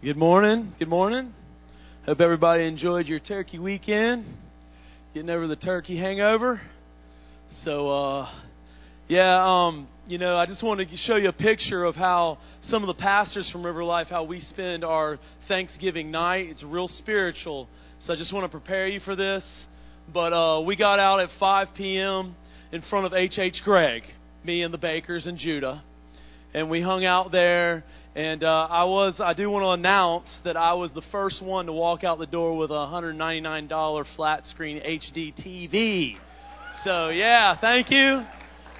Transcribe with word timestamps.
Good 0.00 0.16
morning. 0.16 0.74
Good 0.78 0.88
morning. 0.88 1.34
Hope 2.06 2.20
everybody 2.20 2.66
enjoyed 2.66 3.08
your 3.08 3.18
turkey 3.18 3.58
weekend. 3.58 4.26
Getting 5.12 5.28
over 5.28 5.48
the 5.48 5.56
turkey 5.56 5.98
hangover. 5.98 6.60
So, 7.64 7.90
uh, 7.90 8.30
yeah, 9.08 9.42
um, 9.44 9.88
you 10.06 10.18
know, 10.18 10.36
I 10.36 10.46
just 10.46 10.62
wanted 10.62 10.88
to 10.90 10.96
show 10.98 11.16
you 11.16 11.30
a 11.30 11.32
picture 11.32 11.82
of 11.82 11.96
how 11.96 12.38
some 12.68 12.84
of 12.84 12.86
the 12.86 13.02
pastors 13.02 13.50
from 13.50 13.66
River 13.66 13.82
Life, 13.82 14.06
how 14.08 14.22
we 14.22 14.38
spend 14.38 14.84
our 14.84 15.18
Thanksgiving 15.48 16.12
night. 16.12 16.46
It's 16.48 16.62
real 16.62 16.86
spiritual. 16.86 17.68
So 18.06 18.12
I 18.12 18.16
just 18.16 18.32
want 18.32 18.44
to 18.44 18.56
prepare 18.56 18.86
you 18.86 19.00
for 19.00 19.16
this. 19.16 19.42
But 20.14 20.32
uh, 20.32 20.60
we 20.60 20.76
got 20.76 21.00
out 21.00 21.18
at 21.18 21.30
5 21.40 21.68
p.m. 21.76 22.36
in 22.70 22.82
front 22.82 23.04
of 23.04 23.14
H.H. 23.14 23.62
Gregg, 23.64 24.04
me 24.44 24.62
and 24.62 24.72
the 24.72 24.78
Bakers 24.78 25.26
and 25.26 25.36
Judah. 25.36 25.82
And 26.54 26.70
we 26.70 26.82
hung 26.82 27.04
out 27.04 27.32
there 27.32 27.84
and 28.14 28.42
uh, 28.42 28.68
I 28.70 28.84
was, 28.84 29.16
I 29.20 29.34
do 29.34 29.50
want 29.50 29.64
to 29.64 29.70
announce 29.70 30.28
that 30.44 30.56
I 30.56 30.72
was 30.74 30.90
the 30.92 31.02
first 31.12 31.42
one 31.42 31.66
to 31.66 31.72
walk 31.72 32.04
out 32.04 32.18
the 32.18 32.26
door 32.26 32.56
with 32.56 32.70
a 32.70 32.74
$199 32.74 34.04
flat 34.16 34.44
screen 34.46 34.80
HD 34.80 35.34
TV. 35.34 36.16
So 36.84 37.10
yeah, 37.10 37.56
thank 37.60 37.90
you, 37.90 38.22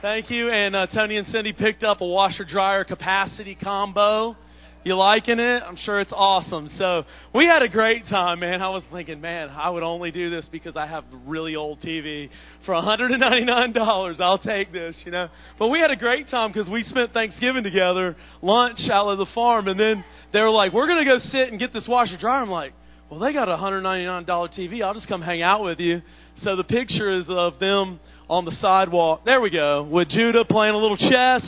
thank 0.02 0.30
you. 0.30 0.50
And 0.50 0.74
uh, 0.74 0.86
Tony 0.86 1.16
and 1.16 1.26
Cindy 1.28 1.52
picked 1.52 1.84
up 1.84 2.00
a 2.00 2.06
washer 2.06 2.44
dryer 2.44 2.84
capacity 2.84 3.54
combo. 3.54 4.36
You 4.84 4.94
liking 4.94 5.40
it? 5.40 5.62
I'm 5.66 5.76
sure 5.76 5.98
it's 6.00 6.12
awesome. 6.14 6.70
So 6.78 7.04
we 7.34 7.46
had 7.46 7.62
a 7.62 7.68
great 7.68 8.06
time, 8.06 8.40
man. 8.40 8.62
I 8.62 8.68
was 8.68 8.84
thinking, 8.92 9.20
man, 9.20 9.48
I 9.50 9.68
would 9.68 9.82
only 9.82 10.12
do 10.12 10.30
this 10.30 10.48
because 10.52 10.76
I 10.76 10.86
have 10.86 11.04
really 11.26 11.56
old 11.56 11.80
TV 11.80 12.30
for 12.64 12.74
$199. 12.74 14.20
I'll 14.20 14.38
take 14.38 14.72
this, 14.72 14.96
you 15.04 15.10
know. 15.10 15.28
But 15.58 15.68
we 15.68 15.80
had 15.80 15.90
a 15.90 15.96
great 15.96 16.28
time 16.30 16.52
because 16.52 16.70
we 16.70 16.84
spent 16.84 17.12
Thanksgiving 17.12 17.64
together, 17.64 18.16
lunch 18.40 18.78
out 18.90 19.08
of 19.08 19.18
the 19.18 19.26
farm, 19.34 19.66
and 19.66 19.78
then 19.78 20.04
they 20.32 20.40
were 20.40 20.50
like, 20.50 20.72
we're 20.72 20.86
to 20.86 21.04
go 21.04 21.18
sit 21.18 21.48
and 21.50 21.58
get 21.58 21.72
this 21.72 21.86
washer 21.88 22.16
dryer. 22.16 22.42
I'm 22.42 22.50
like, 22.50 22.72
well, 23.10 23.18
they 23.18 23.32
got 23.32 23.48
a 23.48 23.56
$199 23.56 24.26
TV. 24.26 24.82
I'll 24.82 24.94
just 24.94 25.08
come 25.08 25.22
hang 25.22 25.42
out 25.42 25.64
with 25.64 25.80
you. 25.80 26.02
So 26.42 26.54
the 26.54 26.64
picture 26.64 27.16
is 27.16 27.26
of 27.28 27.58
them 27.58 27.98
on 28.28 28.44
the 28.44 28.52
sidewalk. 28.52 29.22
There 29.24 29.40
we 29.40 29.50
go, 29.50 29.82
with 29.82 30.08
Judah 30.08 30.44
playing 30.44 30.74
a 30.74 30.78
little 30.78 30.96
chess, 30.96 31.44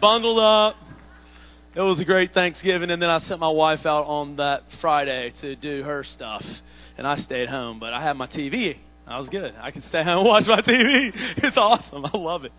bundled 0.00 0.40
up 0.40 0.74
it 1.78 1.82
was 1.82 2.00
a 2.00 2.04
great 2.04 2.34
Thanksgiving, 2.34 2.90
and 2.90 3.00
then 3.00 3.08
I 3.08 3.20
sent 3.20 3.38
my 3.38 3.50
wife 3.50 3.86
out 3.86 4.04
on 4.06 4.34
that 4.38 4.62
Friday 4.80 5.32
to 5.42 5.54
do 5.54 5.84
her 5.84 6.02
stuff, 6.02 6.42
and 6.96 7.06
I 7.06 7.14
stayed 7.18 7.48
home. 7.48 7.78
But 7.78 7.92
I 7.92 8.02
had 8.02 8.16
my 8.16 8.26
TV. 8.26 8.74
I 9.06 9.20
was 9.20 9.28
good. 9.28 9.54
I 9.62 9.70
can 9.70 9.82
stay 9.82 10.02
home 10.02 10.18
and 10.18 10.26
watch 10.26 10.42
my 10.48 10.60
TV. 10.60 11.12
It's 11.36 11.56
awesome. 11.56 12.04
I 12.04 12.16
love 12.16 12.44
it. 12.44 12.52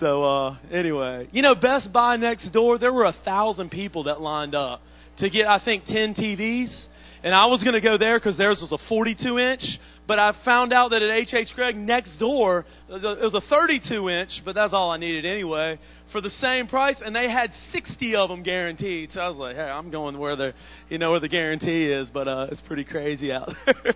So 0.00 0.22
uh, 0.22 0.56
anyway, 0.70 1.28
you 1.32 1.40
know, 1.40 1.54
Best 1.54 1.94
Buy 1.94 2.16
next 2.16 2.50
door, 2.52 2.76
there 2.78 2.92
were 2.92 3.06
a 3.06 3.14
thousand 3.24 3.70
people 3.70 4.04
that 4.04 4.20
lined 4.20 4.54
up 4.54 4.82
to 5.20 5.30
get, 5.30 5.46
I 5.46 5.58
think, 5.64 5.86
ten 5.86 6.14
TVs. 6.14 6.88
And 7.24 7.34
I 7.34 7.46
was 7.46 7.62
going 7.62 7.74
to 7.74 7.80
go 7.80 7.96
there 7.96 8.18
because 8.18 8.36
theirs 8.36 8.58
was 8.60 8.72
a 8.72 8.88
42 8.88 9.38
inch, 9.38 9.62
but 10.06 10.18
I 10.18 10.32
found 10.44 10.72
out 10.72 10.90
that 10.90 11.02
at 11.02 11.10
H.H. 11.10 11.50
Gregg 11.54 11.76
next 11.76 12.18
door, 12.18 12.66
it 12.90 13.02
was 13.02 13.34
a 13.34 13.40
32 13.48 14.08
inch, 14.08 14.30
but 14.44 14.56
that's 14.56 14.72
all 14.72 14.90
I 14.90 14.98
needed 14.98 15.24
anyway, 15.24 15.78
for 16.12 16.20
the 16.20 16.30
same 16.30 16.68
price, 16.68 16.96
and 17.04 17.16
they 17.16 17.30
had 17.30 17.50
60 17.72 18.14
of 18.14 18.28
them 18.28 18.42
guaranteed. 18.42 19.10
So 19.12 19.20
I 19.20 19.28
was 19.28 19.38
like, 19.38 19.56
hey, 19.56 19.62
I'm 19.62 19.90
going 19.90 20.18
where 20.18 20.36
the, 20.36 20.52
you 20.88 20.98
know, 20.98 21.10
where 21.10 21.20
the 21.20 21.28
guarantee 21.28 21.86
is, 21.86 22.08
but 22.12 22.28
uh, 22.28 22.46
it's 22.50 22.60
pretty 22.62 22.84
crazy 22.84 23.32
out 23.32 23.50
there. 23.66 23.94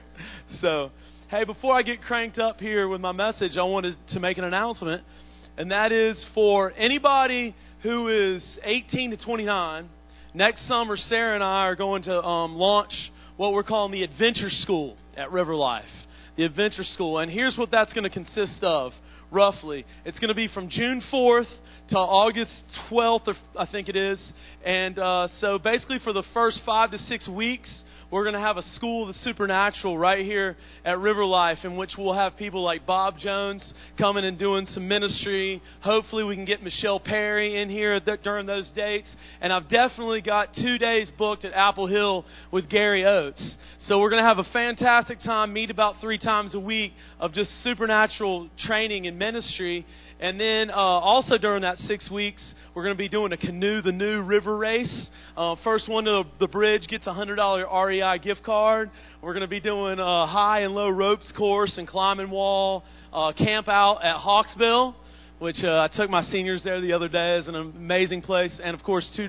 so, 0.61 0.91
hey, 1.29 1.45
before 1.45 1.77
I 1.77 1.83
get 1.83 2.01
cranked 2.01 2.39
up 2.39 2.59
here 2.59 2.89
with 2.89 3.01
my 3.01 3.13
message, 3.13 3.57
I 3.57 3.63
wanted 3.63 3.97
to 4.13 4.21
make 4.21 4.39
an 4.39 4.45
announcement, 4.45 5.05
and 5.57 5.71
that 5.71 5.93
is 5.93 6.25
for 6.35 6.73
anybody 6.73 7.55
who 7.83 8.09
is 8.09 8.59
18 8.65 9.11
to 9.13 9.17
29. 9.19 9.89
Next 10.35 10.67
summer, 10.67 10.97
Sarah 10.97 11.35
and 11.35 11.45
I 11.45 11.67
are 11.67 11.77
going 11.77 12.03
to 12.05 12.23
um, 12.23 12.57
launch 12.57 12.93
what 13.37 13.53
we're 13.53 13.63
calling 13.63 13.93
the 13.93 14.03
Adventure 14.03 14.51
School 14.51 14.97
at 15.17 15.31
River 15.31 15.55
Life. 15.55 15.85
The 16.37 16.45
Adventure 16.45 16.85
School. 16.85 17.19
And 17.19 17.31
here's 17.31 17.57
what 17.57 17.71
that's 17.71 17.93
going 17.95 18.05
to 18.05 18.11
consist 18.11 18.63
of, 18.63 18.93
roughly. 19.31 19.85
It's 20.05 20.19
going 20.19 20.29
to 20.29 20.35
be 20.35 20.49
from 20.49 20.69
June 20.69 21.03
4th 21.13 21.49
to 21.91 21.97
August 21.97 22.53
12th, 22.91 23.35
I 23.57 23.67
think 23.67 23.89
it 23.89 23.97
is. 23.97 24.21
And 24.65 24.99
uh, 24.99 25.29
so 25.41 25.59
basically, 25.59 25.99
for 26.03 26.13
the 26.13 26.25
first 26.35 26.61
five 26.65 26.91
to 26.91 26.99
six 26.99 27.29
weeks, 27.29 27.71
we're 28.09 28.23
going 28.23 28.35
to 28.35 28.41
have 28.41 28.57
a 28.57 28.63
school 28.75 29.09
of 29.09 29.09
the 29.09 29.21
supernatural 29.23 29.99
right 29.99 30.25
here 30.25 30.57
at 30.85 31.01
River 31.01 31.25
Life, 31.25 31.59
in 31.65 31.77
which 31.77 31.95
we'll 31.99 32.15
have 32.15 32.37
people 32.37 32.63
like 32.63 32.87
Bob 32.87 33.19
Jones 33.19 33.75
coming 33.99 34.25
and 34.25 34.39
doing 34.39 34.65
some 34.67 34.87
ministry. 34.87 35.61
Hopefully, 35.81 36.23
we 36.23 36.37
can 36.37 36.45
get 36.45 36.63
Michelle 36.63 37.01
Perry 37.01 37.61
in 37.61 37.69
here 37.69 37.99
during 38.23 38.47
those 38.47 38.71
dates. 38.77 39.09
And 39.41 39.53
I've 39.53 39.69
definitely 39.69 40.21
got 40.21 40.55
two 40.55 40.79
days 40.79 41.11
booked 41.19 41.45
at 41.45 41.53
Apple 41.53 41.89
Hill 41.89 42.25
with 42.53 42.69
Gary 42.69 43.05
Oates. 43.05 43.57
So 43.81 43.99
we're 43.99 44.11
going 44.11 44.23
to 44.23 44.29
have 44.29 44.39
a 44.39 44.51
fantastic 44.53 45.19
time, 45.21 45.53
meet 45.53 45.71
about 45.71 45.97
three 46.01 46.19
times 46.19 46.55
a 46.55 46.61
week 46.61 46.93
of 47.19 47.33
just 47.33 47.51
supernatural 47.65 48.49
training 48.59 49.09
and 49.09 49.16
ministry. 49.17 49.87
And 50.21 50.41
then 50.41 50.71
uh, 50.71 50.75
also 50.75 51.39
during 51.39 51.63
that 51.63 51.79
six 51.79 52.11
weeks, 52.11 52.43
we're 52.75 52.83
going 52.83 52.95
to 52.95 52.99
be 52.99 53.09
doing 53.09 53.33
a 53.33 53.37
canoe 53.37 53.83
the 53.83 53.93
new 53.93 54.23
river 54.23 54.57
race. 54.57 55.09
Uh, 55.37 55.57
first 55.65 55.89
one 55.89 56.05
to 56.05 56.25
the 56.41 56.49
bridge 56.49 56.87
gets 56.89 57.07
a 57.07 57.13
hundred 57.13 57.37
dollar 57.37 57.67
REI 57.87 58.19
gift 58.19 58.43
card. 58.43 58.91
We're 59.23 59.33
going 59.33 59.43
to 59.43 59.49
be 59.49 59.61
doing 59.61 59.99
a 59.99 60.27
high 60.27 60.61
and 60.61 60.75
low 60.75 60.89
ropes 60.89 61.33
course 61.37 61.77
and 61.79 61.87
climbing 61.87 62.31
wall 62.31 62.85
uh, 63.13 63.33
camp 63.33 63.69
out 63.69 63.99
at 64.05 64.17
Hawksbill 64.17 64.95
which 65.39 65.63
uh, 65.63 65.79
I 65.79 65.89
took 65.89 66.09
my 66.09 66.25
seniors 66.25 66.63
there 66.65 66.81
the 66.81 66.93
other 66.93 67.09
day. 67.09 67.37
It's 67.37 67.49
an 67.49 67.57
amazing 67.57 68.23
place, 68.23 68.59
and 68.63 68.75
of 68.75 68.83
course, 68.83 69.09
two 69.17 69.29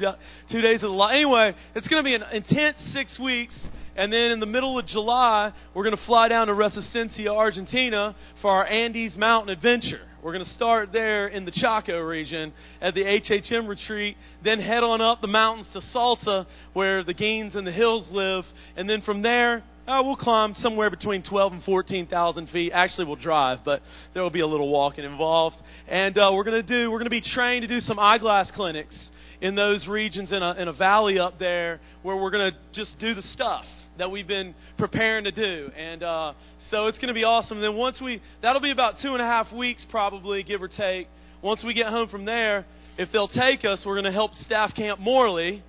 two 0.50 0.62
days 0.62 0.84
of 0.84 0.90
the 0.90 0.96
life. 0.96 1.14
Anyway, 1.14 1.54
it's 1.76 1.88
going 1.88 2.04
to 2.04 2.08
be 2.08 2.16
an 2.16 2.24
intense 2.34 2.78
six 2.94 3.20
weeks, 3.20 3.54
and 3.96 4.12
then 4.12 4.32
in 4.32 4.40
the 4.40 4.46
middle 4.46 4.80
of 4.80 4.86
July, 4.88 5.52
we're 5.74 5.84
going 5.84 5.98
to 5.98 6.06
fly 6.06 6.28
down 6.28 6.48
to 6.48 6.54
Resistencia, 6.54 7.28
Argentina, 7.28 8.16
for 8.42 8.52
our 8.52 8.66
Andes 8.66 9.16
Mountain 9.18 9.50
Adventure. 9.50 10.02
We're 10.24 10.34
going 10.34 10.46
to 10.46 10.52
start 10.52 10.92
there 10.92 11.28
in 11.28 11.46
the 11.46 11.52
Chaco 11.52 12.00
region 12.00 12.52
at 12.82 12.94
the 12.94 13.02
HHM 13.02 13.68
retreat, 13.68 14.18
then 14.44 14.60
head 14.60 14.84
on 14.84 15.00
up 15.00 15.22
the 15.22 15.28
mountains 15.28 15.68
to 15.74 15.82
Salta, 15.94 16.48
where 16.74 17.04
the 17.04 17.14
Gaines 17.14 17.56
and 17.56 17.68
the 17.68 17.72
Hills 17.72 18.08
live, 18.12 18.44
and 18.76 18.90
then 18.90 19.02
from 19.02 19.22
there, 19.22 19.64
uh, 19.88 20.02
we'll 20.04 20.18
climb 20.18 20.54
somewhere 20.56 20.90
between 20.90 21.24
12 21.24 21.54
and 21.54 21.64
14,000 21.64 22.50
feet. 22.50 22.72
Actually, 22.74 23.08
we'll 23.08 23.16
drive, 23.16 23.60
but 23.64 23.82
there 24.14 24.22
will 24.22 24.30
be 24.30 24.42
a 24.42 24.48
little 24.48 24.70
walking 24.70 25.06
involved. 25.06 25.56
And 25.88 26.18
uh, 26.18 26.32
we're 26.34 26.44
going 26.44 26.62
to 26.62 26.68
do, 26.68 26.92
we're 26.92 27.00
going 27.00 27.06
to 27.06 27.10
be 27.10 27.22
trained 27.22 27.62
to 27.62 27.68
do 27.68 27.80
some 27.80 27.98
eyeglass 27.98 28.52
clinics 28.54 28.96
in 29.40 29.56
those 29.56 29.88
regions 29.88 30.34
in 30.34 30.44
a, 30.44 30.52
in 30.56 30.68
a 30.68 30.74
valley 30.74 31.20
up 31.20 31.40
there 31.40 31.80
where 32.02 32.18
we're 32.18 32.32
going 32.32 32.52
to 32.52 32.58
just 32.74 33.00
do 33.00 33.14
the 33.14 33.22
stuff 33.22 33.64
that 33.98 34.12
we've 34.12 34.28
been 34.28 34.54
preparing 34.78 35.24
to 35.24 35.32
do. 35.32 35.72
And 35.78 36.04
uh, 36.04 36.34
so 36.70 36.88
it's 36.88 36.98
going 36.98 37.08
to 37.08 37.14
be 37.14 37.24
awesome. 37.24 37.58
And 37.58 37.64
then 37.64 37.76
once 37.76 38.02
we, 38.04 38.22
that'll 38.42 38.62
be 38.62 38.72
about 38.72 38.96
two 39.02 39.14
and 39.14 39.22
a 39.22 39.26
half 39.26 39.54
weeks 39.54 39.86
probably, 39.90 40.44
give 40.44 40.62
or 40.62 40.68
take. 40.68 41.08
Once 41.42 41.64
we 41.66 41.74
get 41.74 41.88
home 41.88 42.10
from 42.10 42.26
there, 42.26 42.66
if 42.98 43.10
they'll 43.14 43.30
take 43.30 43.64
us, 43.64 43.84
we're 43.86 43.96
going 43.96 44.06
to 44.06 44.12
help 44.12 44.34
staff 44.34 44.76
Camp 44.76 45.00
Morley. 45.00 45.64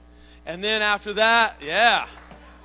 And 0.45 0.65
then 0.65 0.83
after 0.83 1.15
that, 1.15 1.59
yeah, 1.62 2.06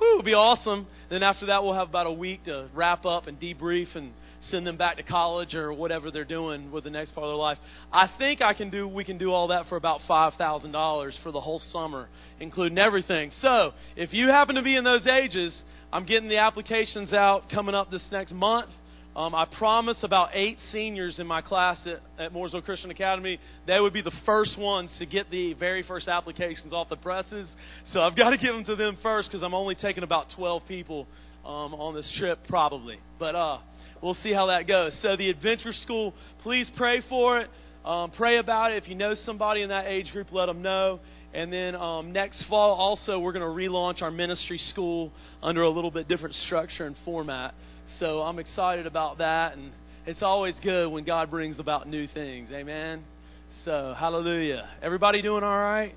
it'll 0.00 0.22
be 0.22 0.34
awesome. 0.34 0.86
Then 1.10 1.22
after 1.22 1.46
that, 1.46 1.62
we'll 1.62 1.74
have 1.74 1.88
about 1.88 2.06
a 2.06 2.12
week 2.12 2.44
to 2.44 2.68
wrap 2.74 3.04
up 3.04 3.26
and 3.26 3.38
debrief 3.38 3.94
and 3.94 4.12
send 4.50 4.66
them 4.66 4.76
back 4.76 4.96
to 4.96 5.02
college 5.02 5.54
or 5.54 5.72
whatever 5.72 6.10
they're 6.10 6.24
doing 6.24 6.70
with 6.70 6.84
the 6.84 6.90
next 6.90 7.12
part 7.12 7.24
of 7.24 7.30
their 7.30 7.36
life. 7.36 7.58
I 7.92 8.10
think 8.18 8.42
I 8.42 8.54
can 8.54 8.70
do 8.70 8.86
we 8.86 9.04
can 9.04 9.18
do 9.18 9.32
all 9.32 9.48
that 9.48 9.66
for 9.68 9.76
about 9.76 10.00
five 10.06 10.34
thousand 10.34 10.72
dollars 10.72 11.18
for 11.22 11.32
the 11.32 11.40
whole 11.40 11.60
summer, 11.72 12.08
including 12.40 12.78
everything. 12.78 13.30
So 13.40 13.72
if 13.96 14.12
you 14.12 14.28
happen 14.28 14.56
to 14.56 14.62
be 14.62 14.76
in 14.76 14.84
those 14.84 15.06
ages, 15.06 15.62
I'm 15.92 16.04
getting 16.04 16.28
the 16.28 16.38
applications 16.38 17.12
out 17.12 17.48
coming 17.50 17.74
up 17.74 17.90
this 17.90 18.06
next 18.10 18.32
month. 18.32 18.70
Um, 19.16 19.32
I 19.32 19.44
promise 19.44 19.98
about 20.02 20.30
eight 20.32 20.58
seniors 20.72 21.20
in 21.20 21.26
my 21.28 21.40
class 21.40 21.78
at, 21.86 22.00
at 22.20 22.32
Mooresville 22.32 22.64
Christian 22.64 22.90
Academy, 22.90 23.38
they 23.64 23.78
would 23.78 23.92
be 23.92 24.02
the 24.02 24.14
first 24.26 24.58
ones 24.58 24.90
to 24.98 25.06
get 25.06 25.30
the 25.30 25.54
very 25.54 25.84
first 25.84 26.08
applications 26.08 26.72
off 26.72 26.88
the 26.88 26.96
presses. 26.96 27.48
So 27.92 28.00
I've 28.00 28.16
got 28.16 28.30
to 28.30 28.38
give 28.38 28.52
them 28.52 28.64
to 28.64 28.74
them 28.74 28.98
first 29.04 29.30
because 29.30 29.44
I'm 29.44 29.54
only 29.54 29.76
taking 29.76 30.02
about 30.02 30.26
12 30.34 30.62
people 30.66 31.06
um, 31.44 31.74
on 31.74 31.94
this 31.94 32.12
trip, 32.18 32.40
probably. 32.48 32.98
But 33.20 33.36
uh, 33.36 33.58
we'll 34.02 34.14
see 34.14 34.32
how 34.32 34.46
that 34.46 34.66
goes. 34.66 34.98
So 35.00 35.16
the 35.16 35.30
Adventure 35.30 35.72
School, 35.72 36.12
please 36.42 36.68
pray 36.76 37.00
for 37.08 37.38
it. 37.38 37.50
Um, 37.84 38.10
pray 38.10 38.38
about 38.38 38.72
it. 38.72 38.82
If 38.82 38.88
you 38.88 38.96
know 38.96 39.14
somebody 39.24 39.62
in 39.62 39.68
that 39.68 39.86
age 39.86 40.10
group, 40.10 40.32
let 40.32 40.46
them 40.46 40.60
know. 40.60 40.98
And 41.34 41.52
then 41.52 41.74
um, 41.74 42.12
next 42.12 42.44
fall, 42.48 42.74
also, 42.74 43.18
we're 43.18 43.32
going 43.32 43.42
to 43.42 43.48
relaunch 43.48 44.02
our 44.02 44.12
ministry 44.12 44.58
school 44.70 45.10
under 45.42 45.62
a 45.62 45.68
little 45.68 45.90
bit 45.90 46.06
different 46.06 46.36
structure 46.46 46.86
and 46.86 46.94
format. 47.04 47.54
So 47.98 48.20
I'm 48.20 48.38
excited 48.38 48.86
about 48.86 49.18
that. 49.18 49.56
And 49.56 49.72
it's 50.06 50.22
always 50.22 50.54
good 50.62 50.92
when 50.92 51.04
God 51.04 51.32
brings 51.32 51.58
about 51.58 51.88
new 51.88 52.06
things. 52.06 52.50
Amen. 52.52 53.02
So, 53.64 53.94
hallelujah. 53.98 54.68
Everybody 54.80 55.22
doing 55.22 55.42
all 55.42 55.58
right? 55.58 55.94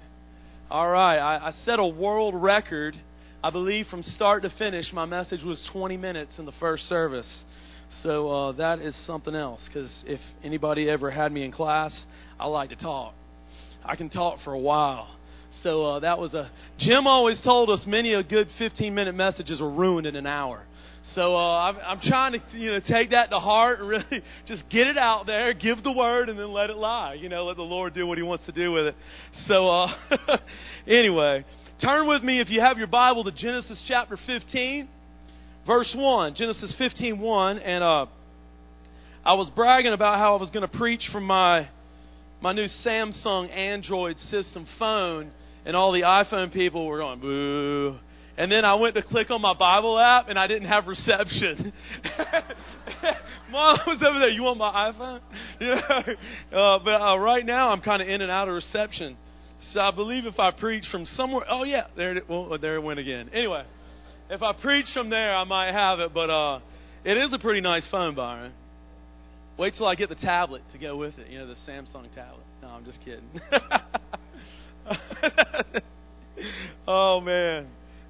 All 0.71 0.89
right. 0.89 1.19
I, 1.19 1.49
I 1.49 1.51
set 1.65 1.77
a 1.77 1.85
world 1.85 2.33
record. 2.33 2.95
I 3.43 3.51
believe 3.51 3.85
from 3.87 4.01
start 4.01 4.41
to 4.41 4.49
finish, 4.57 4.91
my 4.91 5.05
message 5.05 5.43
was 5.43 5.61
20 5.71 5.97
minutes 5.97 6.39
in 6.39 6.45
the 6.45 6.53
first 6.59 6.89
service. 6.89 7.43
So 8.01 8.29
uh, 8.29 8.51
that 8.53 8.79
is 8.79 8.95
something 9.05 9.35
else. 9.35 9.61
Because 9.67 9.91
if 10.07 10.19
anybody 10.43 10.89
ever 10.89 11.11
had 11.11 11.31
me 11.31 11.43
in 11.43 11.51
class, 11.51 11.93
I 12.39 12.47
like 12.47 12.69
to 12.69 12.75
talk. 12.75 13.13
I 13.85 13.95
can 13.95 14.09
talk 14.09 14.39
for 14.43 14.53
a 14.53 14.59
while. 14.59 15.16
So 15.63 15.85
uh, 15.85 15.99
that 15.99 16.19
was 16.19 16.33
a. 16.33 16.51
Jim 16.79 17.07
always 17.07 17.41
told 17.43 17.69
us 17.69 17.83
many 17.87 18.13
a 18.13 18.23
good 18.23 18.47
15 18.57 18.93
minute 18.93 19.15
messages 19.15 19.61
are 19.61 19.69
ruined 19.69 20.07
in 20.07 20.15
an 20.15 20.27
hour. 20.27 20.63
So 21.15 21.35
uh, 21.35 21.71
I'm, 21.71 21.77
I'm 21.77 21.99
trying 22.01 22.33
to 22.33 22.57
you 22.57 22.73
know 22.73 22.79
take 22.87 23.11
that 23.11 23.29
to 23.29 23.39
heart 23.39 23.79
and 23.79 23.89
really 23.89 24.23
just 24.47 24.63
get 24.69 24.87
it 24.87 24.97
out 24.97 25.25
there, 25.25 25.53
give 25.53 25.83
the 25.83 25.91
word, 25.91 26.29
and 26.29 26.37
then 26.37 26.51
let 26.51 26.69
it 26.69 26.77
lie. 26.77 27.13
You 27.15 27.29
know, 27.29 27.45
let 27.45 27.57
the 27.57 27.63
Lord 27.63 27.93
do 27.93 28.05
what 28.05 28.17
He 28.17 28.23
wants 28.23 28.45
to 28.45 28.51
do 28.51 28.71
with 28.71 28.87
it. 28.87 28.95
So 29.47 29.69
uh, 29.69 29.87
anyway, 30.87 31.45
turn 31.81 32.07
with 32.07 32.23
me 32.23 32.39
if 32.39 32.49
you 32.49 32.61
have 32.61 32.77
your 32.77 32.87
Bible 32.87 33.23
to 33.23 33.31
Genesis 33.31 33.83
chapter 33.87 34.17
15, 34.27 34.87
verse 35.65 35.93
one. 35.97 36.35
Genesis 36.35 36.75
15, 36.77 37.19
1. 37.19 37.59
and 37.59 37.83
uh, 37.83 38.05
I 39.25 39.33
was 39.33 39.49
bragging 39.55 39.93
about 39.93 40.19
how 40.19 40.37
I 40.37 40.41
was 40.41 40.49
going 40.51 40.69
to 40.69 40.77
preach 40.77 41.09
from 41.11 41.25
my 41.25 41.67
my 42.41 42.53
new 42.53 42.67
Samsung 42.85 43.49
Android 43.49 44.17
system 44.19 44.67
phone, 44.77 45.31
and 45.67 45.75
all 45.75 45.91
the 45.91 46.01
iPhone 46.01 46.51
people 46.51 46.87
were 46.87 46.97
going 46.97 47.19
boo 47.19 47.99
and 48.37 48.51
then 48.51 48.63
I 48.63 48.75
went 48.75 48.93
to 48.95 49.01
click 49.01 49.31
on 49.31 49.41
my 49.41 49.55
Bible 49.55 49.99
app 49.99 50.29
and 50.29 50.37
I 50.37 50.45
didn't 50.45 50.67
have 50.67 50.85
reception. 50.85 51.73
Mom 53.51 53.79
was 53.87 54.03
over 54.07 54.19
there. 54.19 54.29
You 54.29 54.43
want 54.43 54.59
my 54.59 54.91
iPhone? 54.91 55.21
Yeah. 55.59 56.13
Uh, 56.55 56.79
but 56.83 57.01
uh, 57.01 57.17
right 57.17 57.43
now 57.43 57.69
I'm 57.69 57.81
kind 57.81 58.01
of 58.01 58.07
in 58.07 58.21
and 58.21 58.29
out 58.29 58.47
of 58.47 58.53
reception. 58.53 59.17
So 59.73 59.79
I 59.79 59.89
believe 59.89 60.27
if 60.27 60.39
I 60.39 60.51
preach 60.51 60.85
from 60.91 61.05
somewhere, 61.05 61.45
oh 61.49 61.63
yeah, 61.63 61.87
there 61.95 62.15
it, 62.15 62.29
well, 62.29 62.57
there 62.61 62.75
it 62.75 62.83
went 62.83 62.99
again. 62.99 63.31
Anyway, 63.33 63.63
if 64.29 64.43
I 64.43 64.53
preach 64.53 64.85
from 64.93 65.09
there, 65.09 65.35
I 65.35 65.43
might 65.45 65.71
have 65.71 65.99
it. 65.99 66.13
But 66.13 66.29
uh, 66.29 66.59
it 67.03 67.17
is 67.17 67.33
a 67.33 67.39
pretty 67.39 67.61
nice 67.61 67.87
phone, 67.89 68.13
Byron. 68.13 68.53
Wait 69.57 69.73
till 69.75 69.87
I 69.87 69.95
get 69.95 70.09
the 70.09 70.15
tablet 70.15 70.61
to 70.73 70.77
go 70.77 70.95
with 70.95 71.17
it. 71.17 71.27
You 71.27 71.39
know, 71.39 71.47
the 71.47 71.55
Samsung 71.67 72.13
tablet. 72.13 72.45
No, 72.61 72.67
I'm 72.67 72.85
just 72.85 72.99
kidding. 73.03 73.27
oh 76.87 77.21
man. 77.21 77.67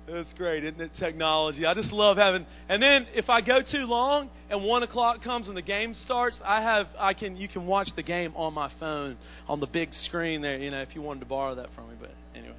That's 0.10 0.32
great, 0.38 0.64
isn't 0.64 0.80
it? 0.80 0.92
Technology. 0.98 1.66
I 1.66 1.74
just 1.74 1.92
love 1.92 2.16
having. 2.16 2.46
And 2.70 2.82
then 2.82 3.08
if 3.14 3.30
I 3.30 3.42
go 3.42 3.60
too 3.60 3.86
long 3.86 4.30
and 4.50 4.64
one 4.64 4.82
o'clock 4.82 5.22
comes 5.22 5.50
and 5.50 5.58
the 5.58 5.62
game 5.62 5.94
starts, 6.06 6.40
I 6.46 6.62
have 6.62 6.88
I 6.98 7.14
can 7.14 7.36
you 7.36 7.50
can 7.50 7.66
watch 7.66 7.90
the 7.98 8.04
game 8.04 8.32
on 8.38 8.54
my 8.54 8.72
phone 8.80 9.18
on 9.50 9.60
the 9.60 9.68
big 9.68 9.94
screen 9.94 10.42
there. 10.42 10.58
You 10.58 10.72
know, 10.72 10.82
if 10.82 10.96
you 10.96 11.02
wanted 11.02 11.22
to 11.22 11.26
borrow 11.26 11.56
that 11.56 11.74
from 11.76 11.90
me, 11.90 11.96
but 12.00 12.12
anyway, 12.34 12.56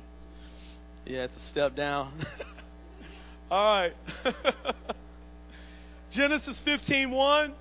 yeah, 1.06 1.20
it's 1.20 1.35
a 1.35 1.50
step 1.50 1.75
down. 1.75 2.26
All 3.50 3.65
right, 3.65 3.93
Genesis 6.12 6.61
fifteen 6.67 7.11
one. 7.11 7.55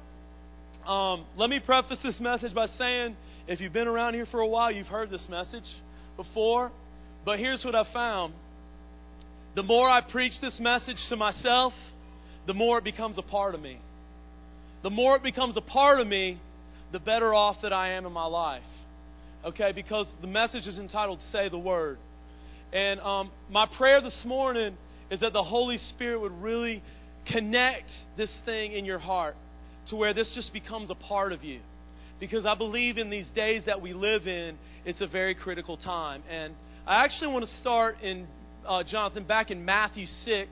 Um, 0.86 1.26
let 1.38 1.50
me 1.50 1.62
preface 1.66 2.00
this 2.04 2.20
message 2.20 2.54
by 2.54 2.68
saying, 2.78 3.16
if 3.48 3.62
you've 3.62 3.74
been 3.74 3.88
around 3.88 4.16
here 4.16 4.26
for 4.26 4.42
a 4.42 4.48
while, 4.48 4.72
you've 4.72 4.88
heard 4.88 5.10
this 5.10 5.26
message 5.30 5.66
before. 6.18 6.72
But 7.24 7.40
here's 7.40 7.64
what 7.64 7.76
I 7.76 7.84
found 7.94 8.34
the 9.56 9.64
more 9.64 9.90
I 9.90 10.02
preach 10.02 10.34
this 10.40 10.60
message 10.60 10.98
to 11.10 11.16
myself, 11.16 11.74
the 12.46 12.54
more 12.54 12.78
it 12.78 12.84
becomes 12.84 13.18
a 13.18 13.24
part 13.24 13.56
of 13.56 13.62
me. 13.62 13.80
The 14.84 14.92
more 14.92 15.16
it 15.16 15.24
becomes 15.24 15.58
a 15.58 15.62
part 15.62 16.00
of 16.00 16.08
me, 16.08 16.40
the 16.92 17.00
better 17.00 17.34
off 17.34 17.58
that 17.64 17.74
I 17.74 17.94
am 17.94 18.06
in 18.06 18.12
my 18.12 18.26
life. 18.26 18.62
Okay, 19.44 19.72
because 19.74 20.08
the 20.22 20.28
message 20.28 20.68
is 20.68 20.78
entitled 20.78 21.20
Say 21.32 21.50
the 21.50 21.58
Word. 21.58 21.98
And 22.72 23.00
um, 23.00 23.32
my 23.50 23.66
prayer 23.66 24.02
this 24.02 24.24
morning 24.26 24.78
is 25.10 25.22
that 25.22 25.34
the 25.34 25.44
Holy 25.44 25.78
Spirit 25.78 26.20
would 26.20 26.42
really 26.42 26.84
connect 27.32 27.90
this 28.16 28.32
thing 28.46 28.74
in 28.74 28.86
your 28.86 29.00
heart 29.00 29.36
to 29.90 29.96
where 29.96 30.14
this 30.14 30.32
just 30.36 30.54
becomes 30.54 30.90
a 30.90 30.96
part 30.96 31.34
of 31.34 31.44
you. 31.44 31.60
Because 32.20 32.46
I 32.46 32.56
believe 32.56 32.98
in 32.98 33.10
these 33.10 33.28
days 33.36 33.64
that 33.66 33.82
we 33.82 33.94
live 33.94 34.28
in, 34.28 34.58
it's 34.86 35.02
a 35.02 35.08
very 35.08 35.36
critical 35.36 35.78
time. 35.78 36.24
And 36.30 36.54
I 36.86 37.04
actually 37.04 37.34
want 37.34 37.46
to 37.46 37.52
start 37.60 38.02
in 38.02 38.28
uh, 38.68 38.84
Jonathan, 38.84 39.24
back 39.24 39.52
in 39.52 39.64
Matthew 39.64 40.06
6, 40.26 40.50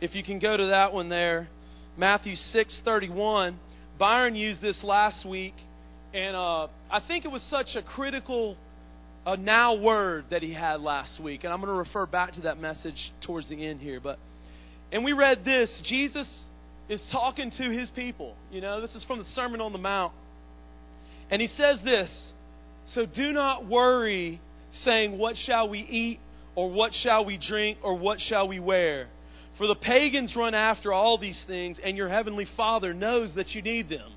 if 0.00 0.14
you 0.14 0.24
can 0.24 0.38
go 0.38 0.56
to 0.56 0.66
that 0.66 0.92
one 0.92 1.08
there, 1.08 1.48
Matthew 1.96 2.34
6:31. 2.34 3.56
Byron 3.98 4.34
used 4.34 4.60
this 4.60 4.82
last 4.82 5.24
week, 5.26 5.54
and 6.14 6.34
uh, 6.34 6.66
I 6.90 7.00
think 7.06 7.24
it 7.24 7.28
was 7.28 7.42
such 7.42 7.76
a 7.76 7.82
critical 7.82 8.56
a 9.24 9.36
now 9.36 9.74
word 9.74 10.24
that 10.30 10.42
he 10.42 10.52
had 10.52 10.80
last 10.80 11.20
week, 11.20 11.44
and 11.44 11.52
I'm 11.52 11.60
going 11.60 11.72
to 11.72 11.78
refer 11.78 12.06
back 12.06 12.32
to 12.32 12.40
that 12.40 12.58
message 12.58 13.12
towards 13.24 13.48
the 13.48 13.64
end 13.64 13.80
here. 13.80 14.00
But 14.00 14.18
and 14.90 15.04
we 15.04 15.12
read 15.12 15.44
this: 15.44 15.70
Jesus 15.84 16.28
is 16.88 17.00
talking 17.12 17.52
to 17.58 17.70
his 17.70 17.90
people. 17.90 18.34
You 18.50 18.60
know, 18.60 18.80
this 18.80 18.94
is 18.94 19.04
from 19.04 19.18
the 19.18 19.24
Sermon 19.34 19.60
on 19.60 19.72
the 19.72 19.78
Mount, 19.78 20.12
and 21.32 21.42
he 21.42 21.48
says 21.48 21.80
this: 21.82 22.08
"So 22.94 23.06
do 23.06 23.32
not 23.32 23.66
worry, 23.66 24.40
saying, 24.84 25.18
What 25.18 25.36
shall 25.36 25.68
we 25.68 25.80
eat?" 25.80 26.20
or 26.54 26.70
what 26.70 26.92
shall 27.02 27.24
we 27.24 27.38
drink, 27.38 27.78
or 27.82 27.94
what 27.94 28.20
shall 28.20 28.46
we 28.46 28.60
wear? 28.60 29.08
For 29.58 29.66
the 29.66 29.74
pagans 29.74 30.34
run 30.36 30.54
after 30.54 30.92
all 30.92 31.18
these 31.18 31.40
things, 31.46 31.78
and 31.82 31.96
your 31.96 32.08
heavenly 32.08 32.46
Father 32.56 32.92
knows 32.94 33.34
that 33.34 33.50
you 33.50 33.62
need 33.62 33.88
them. 33.88 34.12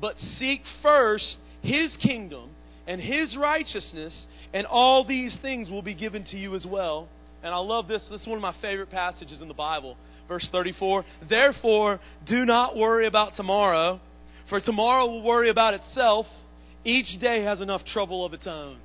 But 0.00 0.18
seek 0.38 0.62
first 0.82 1.36
His 1.62 1.96
kingdom 2.02 2.50
and 2.86 3.00
His 3.00 3.36
righteousness, 3.36 4.26
and 4.52 4.66
all 4.66 5.04
these 5.04 5.36
things 5.42 5.70
will 5.70 5.82
be 5.82 5.94
given 5.94 6.24
to 6.30 6.36
you 6.36 6.54
as 6.54 6.66
well. 6.66 7.08
And 7.42 7.54
I 7.54 7.58
love 7.58 7.88
this. 7.88 8.06
This 8.10 8.22
is 8.22 8.26
one 8.26 8.36
of 8.36 8.42
my 8.42 8.54
favorite 8.60 8.90
passages 8.90 9.40
in 9.42 9.48
the 9.48 9.54
Bible. 9.54 9.96
Verse 10.28 10.48
34 10.50 11.04
Therefore, 11.28 12.00
do 12.26 12.44
not 12.44 12.76
worry 12.76 13.06
about 13.06 13.36
tomorrow, 13.36 14.00
for 14.48 14.60
tomorrow 14.60 15.06
will 15.06 15.22
worry 15.22 15.50
about 15.50 15.74
itself. 15.74 16.26
Each 16.84 17.18
day 17.20 17.42
has 17.44 17.60
enough 17.60 17.82
trouble 17.92 18.26
of 18.26 18.34
its 18.34 18.46
own. 18.46 18.78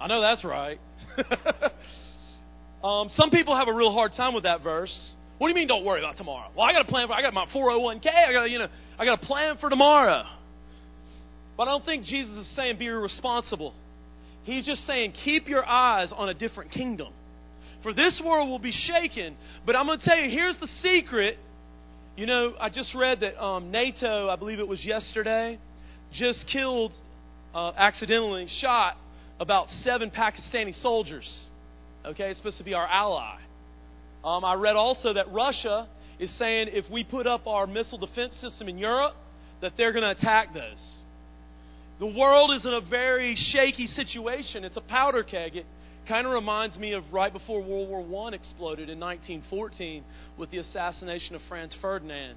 I 0.00 0.06
know 0.06 0.20
that's 0.20 0.44
right. 0.44 0.78
um, 2.84 3.10
some 3.16 3.30
people 3.30 3.56
have 3.56 3.68
a 3.68 3.72
real 3.72 3.92
hard 3.92 4.12
time 4.16 4.34
with 4.34 4.44
that 4.44 4.62
verse. 4.62 4.94
What 5.38 5.48
do 5.48 5.50
you 5.50 5.56
mean? 5.56 5.68
Don't 5.68 5.84
worry 5.84 6.00
about 6.00 6.16
tomorrow. 6.16 6.48
Well, 6.56 6.64
I 6.64 6.72
got 6.72 6.82
a 6.82 6.88
plan 6.88 7.08
for. 7.08 7.14
I 7.14 7.22
got 7.22 7.34
my 7.34 7.46
401k. 7.46 8.06
I 8.06 8.32
got 8.32 8.44
you 8.44 8.58
know. 8.58 8.68
I 8.98 9.04
got 9.04 9.22
a 9.22 9.26
plan 9.26 9.56
for 9.60 9.68
tomorrow. 9.68 10.24
But 11.56 11.64
I 11.64 11.72
don't 11.72 11.84
think 11.84 12.04
Jesus 12.04 12.36
is 12.36 12.56
saying 12.56 12.78
be 12.78 12.86
irresponsible. 12.86 13.74
He's 14.44 14.66
just 14.66 14.86
saying 14.86 15.14
keep 15.24 15.48
your 15.48 15.66
eyes 15.66 16.12
on 16.14 16.28
a 16.28 16.34
different 16.34 16.70
kingdom. 16.72 17.12
For 17.82 17.92
this 17.92 18.20
world 18.24 18.48
will 18.48 18.58
be 18.58 18.72
shaken. 18.72 19.36
But 19.66 19.76
I'm 19.76 19.86
going 19.86 19.98
to 19.98 20.04
tell 20.04 20.18
you, 20.18 20.30
here's 20.30 20.58
the 20.58 20.68
secret. 20.82 21.38
You 22.16 22.26
know, 22.26 22.54
I 22.60 22.68
just 22.68 22.94
read 22.94 23.20
that 23.20 23.42
um, 23.42 23.72
NATO, 23.72 24.28
I 24.28 24.36
believe 24.36 24.60
it 24.60 24.68
was 24.68 24.84
yesterday, 24.84 25.58
just 26.12 26.46
killed, 26.46 26.92
uh, 27.52 27.72
accidentally 27.76 28.46
shot 28.60 28.96
about 29.40 29.66
seven 29.82 30.12
Pakistani 30.12 30.80
soldiers. 30.80 31.28
Okay, 32.06 32.30
it's 32.30 32.38
supposed 32.38 32.58
to 32.58 32.64
be 32.64 32.72
our 32.72 32.86
ally. 32.86 33.38
Um, 34.22 34.44
I 34.44 34.54
read 34.54 34.76
also 34.76 35.12
that 35.14 35.32
Russia 35.32 35.88
is 36.20 36.32
saying 36.38 36.68
if 36.70 36.84
we 36.88 37.02
put 37.02 37.26
up 37.26 37.48
our 37.48 37.66
missile 37.66 37.98
defense 37.98 38.32
system 38.40 38.68
in 38.68 38.78
Europe, 38.78 39.16
that 39.60 39.72
they're 39.76 39.92
going 39.92 40.04
to 40.04 40.10
attack 40.10 40.54
those. 40.54 40.98
The 41.98 42.06
world 42.06 42.52
is 42.54 42.64
in 42.64 42.74
a 42.74 42.80
very 42.80 43.34
shaky 43.52 43.88
situation. 43.88 44.62
It's 44.62 44.76
a 44.76 44.82
powder 44.82 45.24
keg. 45.24 45.56
It 45.56 45.66
kind 46.08 46.26
of 46.26 46.32
reminds 46.32 46.76
me 46.76 46.92
of 46.92 47.04
right 47.12 47.32
before 47.32 47.62
World 47.62 47.88
War 47.88 48.28
I 48.30 48.34
exploded 48.34 48.88
in 48.90 49.00
1914 49.00 50.04
with 50.38 50.50
the 50.50 50.58
assassination 50.58 51.34
of 51.34 51.40
Franz 51.48 51.74
Ferdinand. 51.80 52.36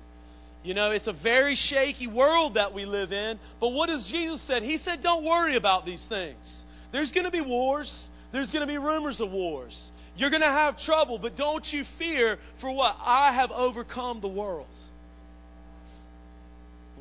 You 0.63 0.73
know, 0.73 0.91
it's 0.91 1.07
a 1.07 1.13
very 1.23 1.57
shaky 1.69 2.07
world 2.07 2.55
that 2.55 2.73
we 2.73 2.85
live 2.85 3.11
in. 3.11 3.39
But 3.59 3.69
what 3.69 3.89
has 3.89 4.03
Jesus 4.11 4.41
said? 4.47 4.63
He 4.63 4.77
said, 4.83 5.01
Don't 5.01 5.23
worry 5.23 5.55
about 5.55 5.85
these 5.85 6.03
things. 6.09 6.43
There's 6.91 7.11
going 7.11 7.25
to 7.25 7.31
be 7.31 7.41
wars. 7.41 7.91
There's 8.31 8.49
going 8.51 8.61
to 8.61 8.67
be 8.67 8.77
rumors 8.77 9.21
of 9.21 9.31
wars. 9.31 9.75
You're 10.15 10.29
going 10.29 10.41
to 10.41 10.47
have 10.47 10.77
trouble, 10.79 11.19
but 11.19 11.37
don't 11.37 11.63
you 11.71 11.83
fear 11.99 12.37
for 12.59 12.71
what? 12.71 12.95
I 12.99 13.33
have 13.33 13.51
overcome 13.51 14.19
the 14.19 14.27
world. 14.27 14.67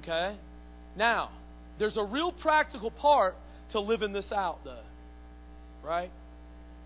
Okay? 0.00 0.36
Now, 0.96 1.30
there's 1.78 1.96
a 1.96 2.04
real 2.04 2.30
practical 2.30 2.90
part 2.90 3.34
to 3.72 3.80
living 3.80 4.12
this 4.12 4.30
out, 4.32 4.58
though. 4.64 4.84
Right? 5.84 6.10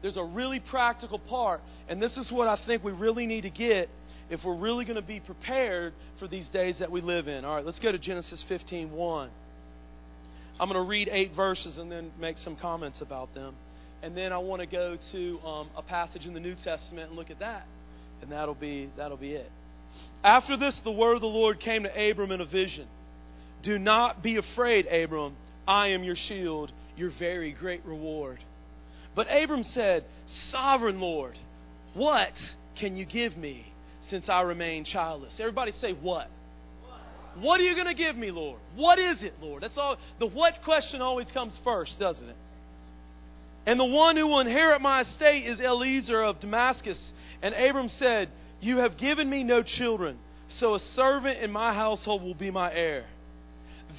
There's 0.03 0.17
a 0.17 0.25
really 0.25 0.61
practical 0.61 1.19
part, 1.19 1.61
and 1.89 2.01
this 2.01 2.17
is 2.17 2.31
what 2.33 2.49
I 2.49 2.59
think 2.67 2.83
we 2.83 2.93
really 2.93 3.27
need 3.27 3.43
to 3.43 3.51
get 3.51 3.89
if 4.31 4.41
we're 4.45 4.57
really 4.57 4.85
going 4.85 4.97
to 4.97 5.03
be 5.03 5.21
prepared 5.21 5.93
for 6.19 6.29
these 6.29 6.49
days 6.49 6.77
that 6.79 6.91
we 6.91 7.01
live 7.01 7.29
in. 7.29 7.45
All 7.45 7.57
right, 7.57 7.67
let's 7.67 7.81
go 7.81 7.93
to 7.93 7.99
Genesis 7.99 8.43
15 8.49 8.93
1. 8.93 9.31
I'm 10.59 10.69
going 10.69 10.83
to 10.83 10.89
read 10.89 11.09
eight 11.11 11.33
verses 11.35 11.79
and 11.79 11.91
then 11.91 12.13
make 12.21 12.39
some 12.39 12.57
comments 12.57 12.99
about 13.01 13.35
them. 13.35 13.55
And 14.03 14.17
then 14.17 14.33
I 14.33 14.39
want 14.39 14.61
to 14.61 14.67
go 14.67 14.97
to 15.13 15.39
um, 15.41 15.71
a 15.77 15.83
passage 15.83 16.27
in 16.27 16.35
the 16.35 16.41
New 16.41 16.55
Testament 16.55 17.09
and 17.09 17.17
look 17.17 17.31
at 17.31 17.39
that. 17.41 17.67
And 18.23 18.31
that'll 18.31 18.55
be, 18.55 18.91
that'll 18.97 19.17
be 19.17 19.33
it. 19.33 19.51
After 20.23 20.57
this, 20.57 20.79
the 20.85 20.91
word 20.91 21.15
of 21.15 21.23
the 21.23 21.27
Lord 21.27 21.61
came 21.61 21.83
to 21.83 22.11
Abram 22.11 22.31
in 22.31 22.41
a 22.41 22.47
vision. 22.47 22.87
Do 23.63 23.79
not 23.79 24.23
be 24.23 24.37
afraid, 24.37 24.87
Abram. 24.87 25.35
I 25.67 25.89
am 25.89 26.03
your 26.05 26.17
shield, 26.29 26.73
your 26.97 27.11
very 27.19 27.53
great 27.53 27.85
reward. 27.85 28.39
But 29.15 29.27
Abram 29.31 29.65
said, 29.65 30.05
Sovereign 30.51 31.01
Lord, 31.01 31.37
what 31.95 32.33
can 32.79 32.97
you 32.97 33.05
give 33.05 33.37
me 33.37 33.67
since 34.09 34.29
I 34.29 34.43
remain 34.43 34.85
childless? 34.85 35.33
Everybody 35.39 35.73
say, 35.81 35.93
What? 35.93 36.29
What 37.39 37.61
are 37.61 37.63
you 37.63 37.75
going 37.75 37.87
to 37.87 37.95
give 37.95 38.17
me, 38.17 38.31
Lord? 38.31 38.59
What 38.75 38.99
is 38.99 39.23
it, 39.23 39.35
Lord? 39.41 39.63
That's 39.63 39.79
all. 39.79 39.97
The 40.19 40.27
what 40.27 40.55
question 40.65 41.01
always 41.01 41.29
comes 41.33 41.57
first, 41.63 41.93
doesn't 41.99 42.29
it? 42.29 42.37
And 43.67 43.79
the 43.79 43.85
one 43.85 44.17
who 44.17 44.27
will 44.27 44.41
inherit 44.41 44.81
my 44.81 45.03
estate 45.03 45.47
is 45.47 45.61
Eliezer 45.61 46.23
of 46.23 46.41
Damascus. 46.41 46.99
And 47.43 47.55
Abram 47.55 47.89
said, 47.99 48.31
You 48.61 48.79
have 48.79 48.99
given 48.99 49.31
me 49.31 49.45
no 49.45 49.63
children, 49.63 50.19
so 50.59 50.75
a 50.75 50.81
servant 50.97 51.39
in 51.39 51.53
my 51.53 51.73
household 51.73 52.23
will 52.23 52.35
be 52.35 52.51
my 52.51 52.73
heir. 52.73 53.07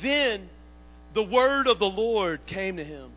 Then 0.04 0.50
the 1.14 1.24
word 1.24 1.68
of 1.68 1.80
the 1.80 1.86
Lord 1.86 2.42
came 2.48 2.78
to 2.78 2.84
him 2.84 3.12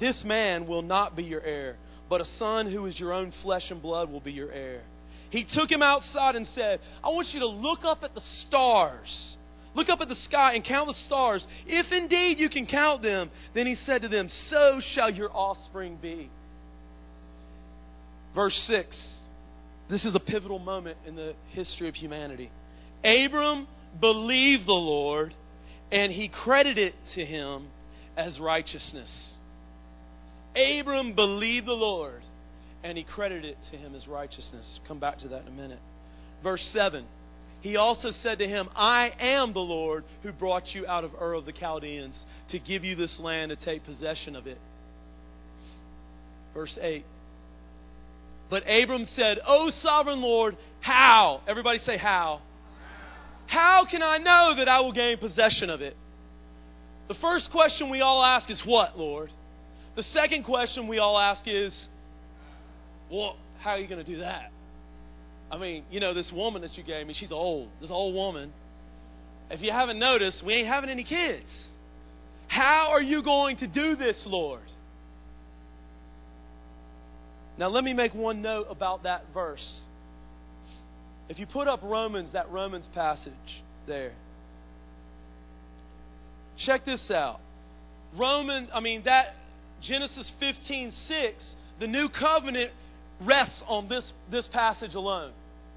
This 0.00 0.22
man 0.24 0.66
will 0.66 0.82
not 0.82 1.16
be 1.16 1.24
your 1.24 1.42
heir, 1.42 1.76
but 2.08 2.20
a 2.20 2.24
son 2.38 2.70
who 2.70 2.86
is 2.86 2.98
your 2.98 3.12
own 3.12 3.32
flesh 3.42 3.70
and 3.70 3.80
blood 3.80 4.10
will 4.10 4.20
be 4.20 4.32
your 4.32 4.50
heir. 4.50 4.82
He 5.30 5.44
took 5.52 5.70
him 5.70 5.82
outside 5.82 6.36
and 6.36 6.46
said, 6.54 6.80
I 7.02 7.08
want 7.08 7.28
you 7.32 7.40
to 7.40 7.48
look 7.48 7.84
up 7.84 8.04
at 8.04 8.14
the 8.14 8.22
stars. 8.46 9.36
Look 9.74 9.88
up 9.88 10.00
at 10.00 10.08
the 10.08 10.14
sky 10.14 10.54
and 10.54 10.64
count 10.64 10.88
the 10.88 10.94
stars. 11.06 11.44
If 11.66 11.90
indeed 11.90 12.38
you 12.38 12.48
can 12.48 12.66
count 12.66 13.02
them, 13.02 13.30
then 13.54 13.66
he 13.66 13.74
said 13.74 14.02
to 14.02 14.08
them, 14.08 14.28
So 14.50 14.80
shall 14.94 15.10
your 15.10 15.30
offspring 15.32 15.98
be. 16.00 16.30
Verse 18.34 18.54
6. 18.68 18.96
This 19.90 20.04
is 20.04 20.14
a 20.14 20.20
pivotal 20.20 20.58
moment 20.58 20.98
in 21.06 21.16
the 21.16 21.34
history 21.50 21.88
of 21.88 21.94
humanity. 21.94 22.50
Abram 23.04 23.66
believed 24.00 24.66
the 24.66 24.72
Lord, 24.72 25.34
and 25.92 26.10
he 26.12 26.28
credited 26.28 26.78
it 26.78 26.94
to 27.16 27.24
him 27.24 27.66
as 28.16 28.38
righteousness. 28.38 29.10
Abram 30.56 31.14
believed 31.14 31.66
the 31.66 31.72
Lord, 31.72 32.22
and 32.82 32.96
he 32.96 33.04
credited 33.04 33.44
it 33.44 33.58
to 33.70 33.76
him 33.76 33.94
as 33.94 34.06
righteousness. 34.06 34.78
Come 34.86 35.00
back 35.00 35.18
to 35.20 35.28
that 35.28 35.42
in 35.42 35.48
a 35.48 35.50
minute. 35.50 35.80
Verse 36.42 36.62
7. 36.72 37.04
He 37.60 37.76
also 37.76 38.10
said 38.22 38.38
to 38.40 38.46
him, 38.46 38.68
I 38.76 39.10
am 39.18 39.54
the 39.54 39.60
Lord 39.60 40.04
who 40.22 40.32
brought 40.32 40.74
you 40.74 40.86
out 40.86 41.02
of 41.02 41.12
Ur 41.14 41.32
of 41.32 41.46
the 41.46 41.52
Chaldeans 41.52 42.14
to 42.50 42.58
give 42.58 42.84
you 42.84 42.94
this 42.94 43.18
land 43.18 43.50
to 43.50 43.56
take 43.56 43.84
possession 43.84 44.36
of 44.36 44.46
it. 44.46 44.58
Verse 46.52 46.76
8. 46.80 47.04
But 48.50 48.64
Abram 48.68 49.06
said, 49.16 49.38
O 49.46 49.70
sovereign 49.82 50.20
Lord, 50.20 50.58
how? 50.80 51.40
Everybody 51.48 51.78
say, 51.78 51.96
how? 51.96 52.42
How 53.46 53.86
can 53.90 54.02
I 54.02 54.18
know 54.18 54.54
that 54.58 54.68
I 54.68 54.80
will 54.80 54.92
gain 54.92 55.16
possession 55.18 55.70
of 55.70 55.80
it? 55.80 55.96
The 57.08 57.14
first 57.14 57.50
question 57.50 57.90
we 57.90 58.00
all 58.00 58.22
ask 58.22 58.50
is, 58.50 58.60
What, 58.64 58.98
Lord? 58.98 59.30
The 59.96 60.02
second 60.12 60.44
question 60.44 60.88
we 60.88 60.98
all 60.98 61.18
ask 61.18 61.42
is, 61.46 61.72
Well, 63.10 63.36
how 63.60 63.70
are 63.70 63.78
you 63.78 63.88
going 63.88 64.04
to 64.04 64.10
do 64.10 64.20
that? 64.20 64.50
I 65.50 65.58
mean, 65.58 65.84
you 65.90 66.00
know, 66.00 66.14
this 66.14 66.30
woman 66.32 66.62
that 66.62 66.76
you 66.76 66.82
gave 66.82 67.06
me, 67.06 67.14
she's 67.14 67.32
old. 67.32 67.68
This 67.80 67.90
old 67.90 68.14
woman. 68.14 68.52
If 69.50 69.60
you 69.60 69.70
haven't 69.70 69.98
noticed, 69.98 70.42
we 70.44 70.54
ain't 70.54 70.68
having 70.68 70.90
any 70.90 71.04
kids. 71.04 71.50
How 72.48 72.88
are 72.90 73.02
you 73.02 73.22
going 73.22 73.58
to 73.58 73.66
do 73.66 73.94
this, 73.94 74.20
Lord? 74.26 74.62
Now, 77.56 77.68
let 77.68 77.84
me 77.84 77.92
make 77.92 78.14
one 78.14 78.42
note 78.42 78.66
about 78.68 79.04
that 79.04 79.26
verse. 79.32 79.64
If 81.28 81.38
you 81.38 81.46
put 81.46 81.68
up 81.68 81.80
Romans, 81.82 82.30
that 82.32 82.50
Romans 82.50 82.86
passage 82.94 83.32
there, 83.86 84.12
check 86.66 86.84
this 86.84 87.10
out. 87.10 87.40
Roman, 88.16 88.68
I 88.74 88.80
mean, 88.80 89.02
that 89.04 89.34
Genesis 89.86 90.30
15 90.40 90.92
6, 91.08 91.44
the 91.80 91.86
new 91.86 92.08
covenant 92.08 92.70
rests 93.20 93.62
on 93.66 93.88
this, 93.88 94.12
this 94.30 94.46
passage 94.52 94.94
alone. 94.94 95.32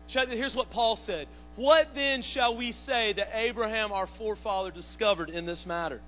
Here's 0.08 0.56
what 0.56 0.70
Paul 0.72 0.98
said. 1.06 1.28
What 1.56 1.88
then 1.96 2.24
shall 2.34 2.56
we 2.56 2.72
say 2.86 3.14
that 3.14 3.28
Abraham, 3.34 3.92
our 3.92 4.08
forefather, 4.18 4.72
discovered 4.72 5.30
in 5.30 5.46
this 5.46 5.64
matter? 5.66 6.02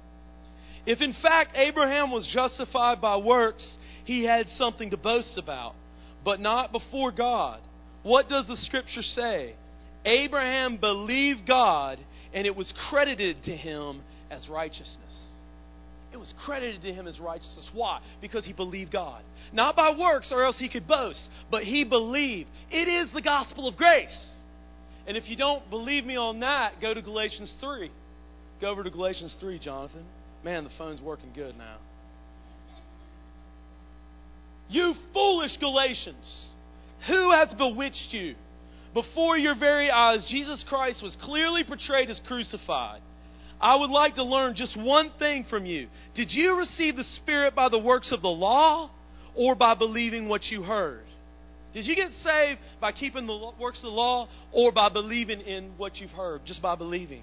If 0.86 1.02
in 1.02 1.14
fact 1.22 1.58
Abraham 1.58 2.12
was 2.12 2.28
justified 2.28 3.02
by 3.02 3.18
works, 3.18 3.68
he 4.06 4.24
had 4.24 4.48
something 4.58 4.92
to 4.92 4.98
boast 4.98 5.38
about, 5.38 5.76
but 6.24 6.40
not 6.40 6.72
before 6.72 7.12
God. 7.12 7.60
What 8.04 8.30
does 8.30 8.48
the 8.48 8.56
scripture 8.58 9.02
say? 9.02 9.56
Abraham 10.06 10.78
believed 10.78 11.46
God, 11.46 12.00
and 12.34 12.48
it 12.48 12.56
was 12.56 12.72
credited 12.90 13.44
to 13.44 13.56
him 13.56 14.02
as 14.32 14.48
righteousness. 14.48 15.29
It 16.12 16.18
was 16.18 16.34
credited 16.46 16.82
to 16.82 16.94
him 16.94 17.08
as 17.08 17.20
righteousness. 17.20 17.70
Why? 17.74 18.00
Because 18.22 18.46
he 18.46 18.54
believed 18.54 18.92
God. 18.92 19.22
Not 19.54 19.76
by 19.76 19.92
works, 19.92 20.30
or 20.32 20.44
else 20.44 20.58
he 20.58 20.70
could 20.70 20.88
boast, 20.88 21.30
but 21.52 21.64
he 21.64 21.84
believed. 21.84 22.50
It 22.72 22.88
is 22.88 23.12
the 23.14 23.22
gospel 23.22 23.68
of 23.68 23.78
grace. 23.78 24.18
And 25.08 25.18
if 25.18 25.30
you 25.30 25.36
don't 25.36 25.70
believe 25.70 26.06
me 26.06 26.16
on 26.16 26.40
that, 26.40 26.82
go 26.82 26.94
to 26.94 27.02
Galatians 27.02 27.54
3. 27.62 27.92
Go 28.62 28.70
over 28.70 28.84
to 28.84 28.90
Galatians 28.90 29.36
3, 29.40 29.60
Jonathan. 29.60 30.06
Man, 30.44 30.64
the 30.64 30.72
phone's 30.78 31.02
working 31.02 31.32
good 31.34 31.58
now. 31.58 31.78
You 34.70 34.94
foolish 35.14 35.58
Galatians, 35.60 36.54
who 37.08 37.32
has 37.32 37.50
bewitched 37.58 38.12
you? 38.12 38.36
Before 38.94 39.38
your 39.38 39.56
very 39.56 39.90
eyes, 39.90 40.26
Jesus 40.30 40.64
Christ 40.68 41.02
was 41.02 41.16
clearly 41.24 41.64
portrayed 41.64 42.10
as 42.10 42.20
crucified. 42.28 43.02
I 43.62 43.76
would 43.76 43.90
like 43.90 44.16
to 44.16 44.24
learn 44.24 44.56
just 44.56 44.78
one 44.78 45.12
thing 45.20 45.46
from 45.50 45.66
you. 45.66 45.88
Did 46.16 46.32
you 46.32 46.56
receive 46.56 46.96
the 46.96 47.04
Spirit 47.04 47.56
by 47.56 47.70
the 47.70 47.78
works 47.78 48.12
of 48.12 48.22
the 48.22 48.30
law 48.30 48.90
or 49.36 49.56
by 49.56 49.74
believing 49.74 50.30
what 50.30 50.46
you 50.46 50.64
heard? 50.64 51.04
Did 51.74 51.86
you 51.86 51.96
get 51.96 52.10
saved 52.24 52.60
by 52.80 52.92
keeping 52.94 53.28
the 53.28 53.52
works 53.60 53.78
of 53.80 53.84
the 53.84 53.90
law 53.90 54.28
or 54.52 54.72
by 54.72 54.90
believing 54.90 55.42
in 55.42 55.72
what 55.78 55.98
you've 55.98 56.12
heard, 56.12 56.46
just 56.46 56.62
by 56.62 56.76
believing? 56.76 57.22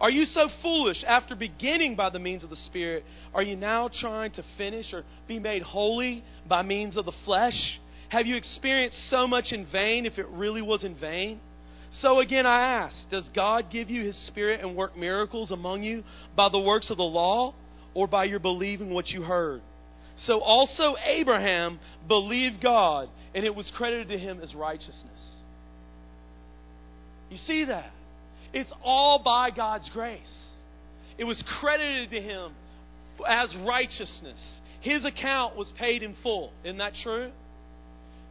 Are 0.00 0.10
you 0.10 0.24
so 0.24 0.48
foolish 0.62 1.04
after 1.06 1.36
beginning 1.36 1.94
by 1.94 2.08
the 2.08 2.18
means 2.18 2.42
of 2.42 2.48
the 2.48 2.56
Spirit? 2.56 3.04
Are 3.34 3.42
you 3.42 3.54
now 3.54 3.90
trying 4.00 4.32
to 4.32 4.44
finish 4.56 4.92
or 4.94 5.04
be 5.28 5.38
made 5.38 5.62
holy 5.62 6.24
by 6.48 6.62
means 6.62 6.96
of 6.96 7.04
the 7.04 7.12
flesh? 7.26 7.78
Have 8.08 8.26
you 8.26 8.34
experienced 8.34 8.96
so 9.10 9.26
much 9.26 9.52
in 9.52 9.66
vain 9.70 10.06
if 10.06 10.18
it 10.18 10.26
really 10.28 10.62
was 10.62 10.84
in 10.84 10.96
vain? 10.96 11.38
So 11.98 12.20
again, 12.20 12.46
I 12.46 12.60
ask 12.60 12.94
Does 13.10 13.28
God 13.34 13.70
give 13.70 13.90
you 13.90 14.04
His 14.04 14.16
Spirit 14.26 14.60
and 14.60 14.76
work 14.76 14.96
miracles 14.96 15.50
among 15.50 15.82
you 15.82 16.04
by 16.36 16.48
the 16.48 16.58
works 16.58 16.90
of 16.90 16.96
the 16.96 17.02
law 17.02 17.54
or 17.94 18.06
by 18.06 18.24
your 18.24 18.38
believing 18.38 18.94
what 18.94 19.08
you 19.08 19.22
heard? 19.22 19.62
So 20.26 20.40
also 20.40 20.96
Abraham 21.04 21.78
believed 22.06 22.60
God, 22.62 23.08
and 23.34 23.44
it 23.44 23.54
was 23.54 23.70
credited 23.76 24.08
to 24.08 24.18
him 24.18 24.40
as 24.42 24.54
righteousness. 24.54 25.40
You 27.30 27.38
see 27.46 27.64
that? 27.64 27.90
It's 28.52 28.70
all 28.82 29.22
by 29.22 29.50
God's 29.50 29.88
grace. 29.90 30.20
It 31.16 31.24
was 31.24 31.42
credited 31.60 32.10
to 32.10 32.20
him 32.20 32.52
as 33.28 33.54
righteousness. 33.64 34.60
His 34.80 35.04
account 35.04 35.56
was 35.56 35.72
paid 35.78 36.02
in 36.02 36.14
full. 36.22 36.52
Isn't 36.64 36.78
that 36.78 36.94
true? 37.02 37.30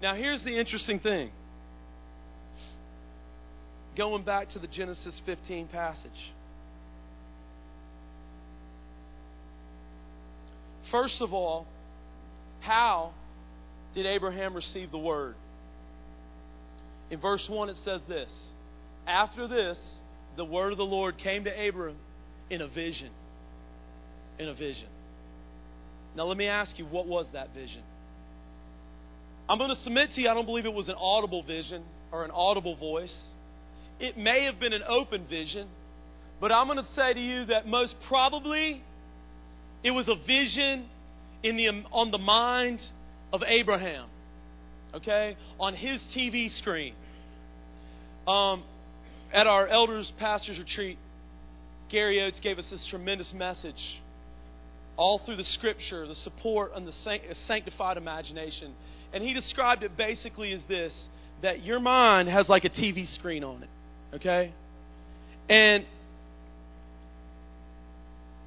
Now, 0.02 0.16
here's 0.16 0.44
the 0.44 0.58
interesting 0.58 1.00
thing 1.00 1.32
going 4.00 4.24
back 4.24 4.50
to 4.50 4.60
the 4.60 4.68
Genesis 4.68 5.20
15 5.26 5.68
passage. 5.68 6.32
First 10.90 11.16
of 11.20 11.34
all, 11.34 11.68
how 12.62 13.12
did 13.94 14.06
Abraham 14.06 14.56
receive 14.56 14.90
the 14.92 14.98
word? 14.98 15.36
In 17.12 17.20
verse 17.20 17.46
1, 17.50 17.68
it 17.68 17.76
says 17.84 18.00
this 18.08 18.30
After 19.06 19.50
this, 19.50 19.78
the 20.38 20.46
word 20.46 20.72
of 20.72 20.78
the 20.78 20.86
Lord 20.86 21.18
came 21.18 21.44
to 21.44 21.68
Abram 21.68 21.98
in 22.50 22.62
a 22.62 22.70
vision. 22.70 23.10
In 24.40 24.48
a 24.48 24.54
vision. 24.54 24.88
Now, 26.16 26.24
let 26.24 26.38
me 26.38 26.48
ask 26.48 26.80
you, 26.80 26.86
what 26.86 27.06
was 27.06 27.26
that 27.34 27.54
vision? 27.54 27.84
I'm 29.50 29.58
going 29.58 29.76
to 29.76 29.84
submit 29.84 30.12
to 30.16 30.22
you, 30.22 30.30
I 30.30 30.34
don't 30.34 30.46
believe 30.46 30.66
it 30.66 30.74
was 30.74 30.88
an 30.88 30.96
audible 30.98 31.44
vision 31.44 31.84
or 32.14 32.24
an 32.24 32.32
audible 32.32 32.78
voice. 32.78 33.14
It 34.00 34.18
may 34.18 34.46
have 34.46 34.60
been 34.60 34.74
an 34.74 34.84
open 34.88 35.26
vision, 35.28 35.68
but 36.40 36.52
I'm 36.52 36.68
going 36.68 36.78
to 36.78 36.94
say 36.96 37.14
to 37.14 37.20
you 37.20 37.46
that 37.46 37.68
most 37.68 37.96
probably 38.08 38.82
it 39.84 39.92
was 39.92 40.08
a 40.08 40.16
vision 40.16 40.86
in 41.44 41.58
the, 41.58 41.68
on 41.92 42.12
the 42.12 42.18
mind 42.18 42.82
of 43.32 43.44
Abraham, 43.46 44.08
okay, 44.94 45.36
on 45.60 45.76
his 45.76 46.02
TV 46.16 46.50
screen. 46.60 46.94
Um, 48.28 48.64
at 49.34 49.48
our 49.48 49.68
elders' 49.68 50.12
pastors 50.18 50.58
retreat, 50.58 50.98
Gary 51.90 52.22
Oates 52.22 52.40
gave 52.42 52.60
us 52.60 52.66
this 52.70 52.86
tremendous 52.90 53.34
message 53.34 54.00
all 54.98 55.20
through 55.26 55.38
the 55.38 55.44
scripture, 55.44 56.06
the 56.08 56.16
support 56.16 56.72
and 56.76 56.86
the 56.86 56.94
sanctified 57.48 57.98
imagination. 57.98 58.74
And 59.14 59.24
he 59.24 59.34
described 59.34 59.84
it 59.84 59.96
basically 59.96 60.52
as 60.52 60.62
this 60.68 60.94
that 61.42 61.64
your 61.64 61.80
mind 61.80 62.28
has 62.28 62.50
like 62.50 62.66
a 62.66 62.70
TV 62.70 63.08
screen 63.16 63.44
on 63.44 63.64
it. 63.64 63.70
Okay? 64.14 64.54
And 65.50 65.86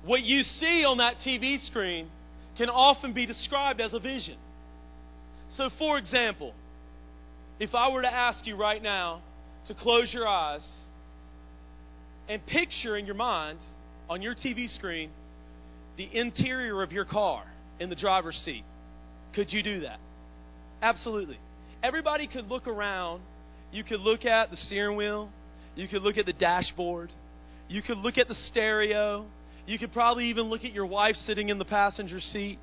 what 0.05 0.23
you 0.23 0.43
see 0.43 0.85
on 0.85 0.99
that 0.99 1.17
TV 1.27 1.65
screen 1.67 2.09
can 2.57 2.69
often 2.69 3.13
be 3.13 3.27
described 3.27 3.81
as 3.81 3.95
a 3.95 3.99
vision. 3.99 4.37
So, 5.57 5.71
for 5.79 5.99
example, 5.99 6.55
if 7.61 7.75
I 7.75 7.89
were 7.91 8.03
to 8.03 8.13
ask 8.13 8.47
you 8.47 8.57
right 8.57 8.83
now 8.83 9.23
to 9.69 9.75
close 9.75 10.13
your 10.13 10.27
eyes 10.27 10.63
and 12.29 12.45
picture 12.47 12.97
in 12.97 13.07
your 13.07 13.15
mind 13.15 13.59
on 14.09 14.23
your 14.23 14.35
TV 14.35 14.69
screen 14.75 15.11
the 15.97 16.09
interior 16.13 16.83
of 16.83 16.91
your 16.91 17.05
car 17.05 17.45
in 17.79 17.91
the 17.91 17.97
driver's 17.97 18.37
seat, 18.45 18.65
Could 19.35 19.53
you 19.53 19.63
do 19.63 19.81
that? 19.81 19.99
Absolutely. 20.83 21.39
Everybody 21.83 22.27
could 22.27 22.49
look 22.49 22.67
around. 22.67 23.23
You 23.73 23.83
could 23.83 24.01
look 24.01 24.25
at 24.25 24.51
the 24.51 24.57
steering 24.57 24.97
wheel. 24.97 25.31
You 25.75 25.89
could 25.89 26.03
look 26.03 26.19
at 26.19 26.27
the 26.27 26.33
dashboard. 26.33 27.11
You 27.69 27.83
could 27.83 27.99
look 27.99 28.19
at 28.19 28.29
the 28.29 28.37
stereo. 28.51 29.27
You 29.67 29.79
could 29.79 29.93
probably 29.93 30.27
even 30.27 30.45
look 30.45 30.65
at 30.65 30.73
your 30.73 30.87
wife 30.87 31.17
sitting 31.27 31.49
in 31.49 31.59
the 31.59 31.65
passenger 31.65 32.21
seat. 32.21 32.59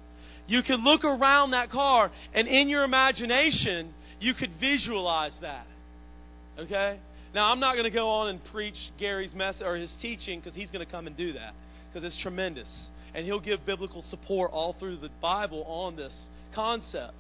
You 0.48 0.64
could 0.64 0.80
look 0.80 1.04
around 1.04 1.52
that 1.52 1.70
car, 1.70 2.12
and 2.34 2.48
in 2.48 2.70
your 2.70 2.84
imagination, 2.84 3.94
you 4.20 4.34
could 4.34 4.52
visualize 4.60 5.34
that. 5.42 5.68
Okay? 6.58 7.00
Now, 7.34 7.52
I'm 7.52 7.60
not 7.60 7.74
going 7.74 7.86
to 7.86 7.92
go 7.92 8.10
on 8.10 8.30
and 8.30 8.44
preach 8.46 8.76
Gary's 9.00 9.34
message 9.34 9.62
or 9.64 9.76
his 9.76 9.94
teaching 10.02 10.40
because 10.40 10.56
he's 10.56 10.72
going 10.72 10.86
to 10.86 10.92
come 10.92 11.08
and 11.08 11.16
do 11.16 11.34
that 11.34 11.54
because 11.88 12.04
it's 12.04 12.20
tremendous. 12.22 12.68
And 13.14 13.26
he'll 13.26 13.40
give 13.40 13.66
biblical 13.66 14.04
support 14.10 14.52
all 14.52 14.76
through 14.80 14.98
the 14.98 15.10
Bible 15.22 15.64
on 15.64 15.96
this 15.96 16.14
concept. 16.54 17.16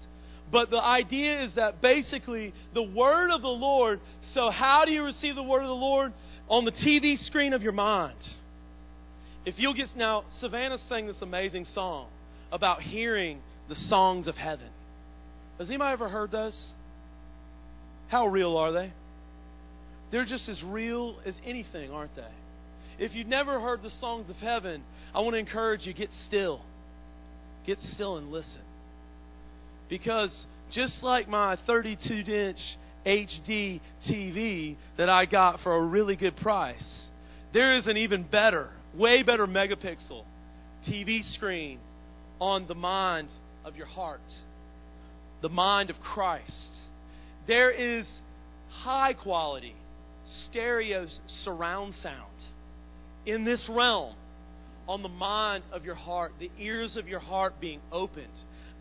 But 0.52 0.70
the 0.70 0.82
idea 0.82 1.44
is 1.44 1.56
that 1.56 1.82
basically 1.82 2.54
the 2.74 2.84
word 2.84 3.32
of 3.32 3.42
the 3.42 3.48
Lord. 3.48 4.00
So, 4.34 4.50
how 4.50 4.84
do 4.86 4.92
you 4.92 5.04
receive 5.04 5.36
the 5.36 5.44
word 5.44 5.62
of 5.62 5.68
the 5.68 5.74
Lord? 5.74 6.14
On 6.48 6.66
the 6.66 6.72
TV 6.72 7.18
screen 7.26 7.54
of 7.54 7.62
your 7.62 7.74
mind. 7.74 8.18
If 9.46 9.56
you'll 9.58 9.76
get. 9.76 9.88
Now, 9.96 10.24
Savannah 10.40 10.78
sang 10.88 11.08
this 11.08 11.22
amazing 11.22 11.66
song 11.74 12.08
about 12.52 12.82
hearing 12.82 13.42
the 13.68 13.76
songs 13.76 14.28
of 14.28 14.36
heaven. 14.36 14.70
Has 15.60 15.70
anybody 15.70 15.94
ever 15.94 16.10
heard 16.10 16.32
those? 16.32 16.70
How 18.08 18.26
real 18.28 18.58
are 18.58 18.72
they? 18.72 18.92
They're 20.12 20.26
just 20.26 20.50
as 20.50 20.62
real 20.64 21.18
as 21.26 21.36
anything, 21.46 21.92
aren't 21.92 22.16
they? 22.16 22.24
If 22.98 23.14
you've 23.14 23.28
never 23.28 23.60
heard 23.60 23.84
the 23.84 23.92
songs 24.02 24.30
of 24.30 24.36
heaven, 24.38 24.84
I 25.14 25.20
want 25.20 25.34
to 25.34 25.38
encourage 25.38 25.86
you 25.86 25.94
get 25.94 26.10
still. 26.28 26.62
Get 27.66 27.78
still 27.94 28.18
and 28.18 28.32
listen. 28.32 28.62
Because 29.90 30.32
just 30.72 31.02
like 31.04 31.28
my 31.28 31.58
32 31.68 32.32
inch 32.32 32.60
HD 33.06 33.82
TV 34.08 34.76
that 34.98 35.10
I 35.10 35.26
got 35.26 35.60
for 35.62 35.76
a 35.76 35.82
really 35.86 36.16
good 36.16 36.38
price, 36.38 37.10
there 37.54 37.74
is 37.74 37.88
an 37.88 37.98
even 37.98 38.24
better, 38.24 38.70
way 38.96 39.24
better 39.24 39.48
megapixel 39.48 40.24
TV 40.88 41.24
screen 41.34 41.80
on 42.40 42.68
the 42.68 42.76
mind 42.76 43.30
of 43.66 43.76
your 43.76 43.88
heart, 43.88 44.22
the 45.42 45.50
mind 45.50 45.90
of 45.90 46.00
Christ. 46.00 46.70
There 47.48 47.72
is 47.72 48.06
high 48.70 49.14
quality 49.14 49.76
stereo 50.48 51.08
surround 51.44 51.94
sound 51.96 52.32
in 53.26 53.46
this 53.46 53.68
realm 53.70 54.16
on 54.88 55.04
the 55.04 55.10
mind 55.10 55.64
of 55.72 55.86
your 55.86 55.96
heart, 55.96 56.34
the 56.40 56.52
ears 56.58 56.96
of 56.96 57.08
your 57.08 57.20
heart 57.20 57.54
being 57.60 57.80
opened. 57.92 58.28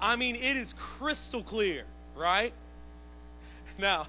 I 0.01 0.17
mean, 0.17 0.37
it 0.37 0.57
is 0.57 0.73
crystal 0.99 1.43
clear, 1.43 1.85
right? 2.17 2.53
Now, 3.79 4.07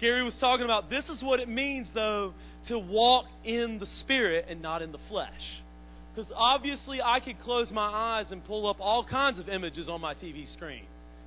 Gary 0.00 0.22
was 0.22 0.34
talking 0.40 0.64
about 0.64 0.90
this 0.90 1.08
is 1.08 1.22
what 1.22 1.40
it 1.40 1.48
means, 1.48 1.88
though, 1.94 2.32
to 2.68 2.78
walk 2.78 3.26
in 3.44 3.78
the 3.78 3.86
Spirit 4.00 4.46
and 4.48 4.62
not 4.62 4.82
in 4.82 4.92
the 4.92 4.98
flesh. 5.08 5.62
Because 6.14 6.30
obviously, 6.34 7.00
I 7.02 7.20
could 7.20 7.38
close 7.40 7.70
my 7.70 7.88
eyes 7.88 8.26
and 8.30 8.44
pull 8.44 8.68
up 8.68 8.76
all 8.80 9.04
kinds 9.04 9.38
of 9.38 9.48
images 9.48 9.88
on 9.88 10.00
my 10.00 10.14
TV 10.14 10.50
screen. 10.52 10.84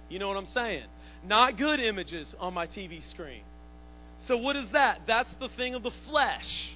You 0.09 0.19
know 0.19 0.27
what 0.27 0.37
I'm 0.37 0.49
saying? 0.53 0.85
Not 1.25 1.57
good 1.57 1.79
images 1.79 2.33
on 2.39 2.53
my 2.53 2.67
TV 2.67 3.01
screen. 3.11 3.43
So, 4.27 4.37
what 4.37 4.55
is 4.55 4.67
that? 4.73 5.01
That's 5.07 5.29
the 5.39 5.49
thing 5.55 5.75
of 5.75 5.83
the 5.83 5.91
flesh. 6.09 6.75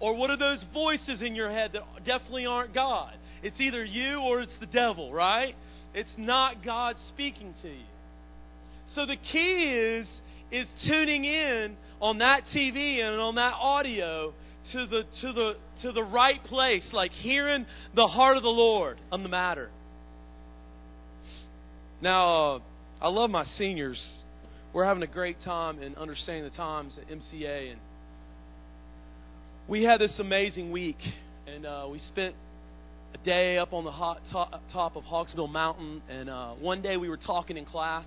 Or 0.00 0.14
what 0.14 0.30
are 0.30 0.36
those 0.36 0.64
voices 0.72 1.22
in 1.22 1.34
your 1.34 1.50
head 1.50 1.72
that 1.72 1.82
definitely 2.04 2.46
aren't 2.46 2.72
God? 2.72 3.14
It's 3.42 3.60
either 3.60 3.84
you 3.84 4.20
or 4.20 4.40
it's 4.40 4.56
the 4.60 4.66
devil, 4.66 5.12
right? 5.12 5.54
It's 5.94 6.08
not 6.16 6.64
God 6.64 6.96
speaking 7.08 7.54
to 7.62 7.68
you. 7.68 7.84
So 8.94 9.06
the 9.06 9.16
key 9.16 9.64
is 9.64 10.08
is 10.50 10.66
tuning 10.86 11.24
in 11.24 11.76
on 12.00 12.18
that 12.18 12.42
TV 12.54 13.02
and 13.02 13.20
on 13.20 13.34
that 13.34 13.54
audio 13.54 14.32
to 14.72 14.86
the 14.86 15.02
to 15.20 15.32
the 15.32 15.52
to 15.82 15.92
the 15.92 16.02
right 16.02 16.42
place, 16.44 16.86
like 16.92 17.10
hearing 17.12 17.66
the 17.94 18.06
heart 18.06 18.36
of 18.36 18.42
the 18.42 18.48
Lord 18.48 18.98
on 19.12 19.22
the 19.22 19.28
matter. 19.28 19.70
Now, 22.00 22.28
uh, 22.28 22.58
I 23.00 23.08
love 23.08 23.30
my 23.30 23.44
seniors. 23.56 24.00
We're 24.72 24.84
having 24.84 25.02
a 25.02 25.08
great 25.08 25.38
time 25.44 25.82
in 25.82 25.96
understanding 25.96 26.44
the 26.44 26.56
times 26.56 26.96
at 27.00 27.08
MCA, 27.08 27.72
and 27.72 27.80
we 29.66 29.82
had 29.82 30.00
this 30.00 30.18
amazing 30.18 30.70
week, 30.70 30.98
and 31.46 31.66
uh, 31.66 31.88
we 31.90 31.98
spent 31.98 32.34
a 33.14 33.18
day 33.24 33.58
up 33.58 33.72
on 33.72 33.84
the 33.84 33.90
hot 33.90 34.20
top, 34.30 34.60
top 34.72 34.96
of 34.96 35.04
Hawksbill 35.04 35.50
Mountain, 35.50 36.02
and 36.08 36.28
uh, 36.28 36.52
one 36.54 36.82
day 36.82 36.96
we 36.96 37.08
were 37.08 37.16
talking 37.16 37.56
in 37.56 37.64
class. 37.64 38.06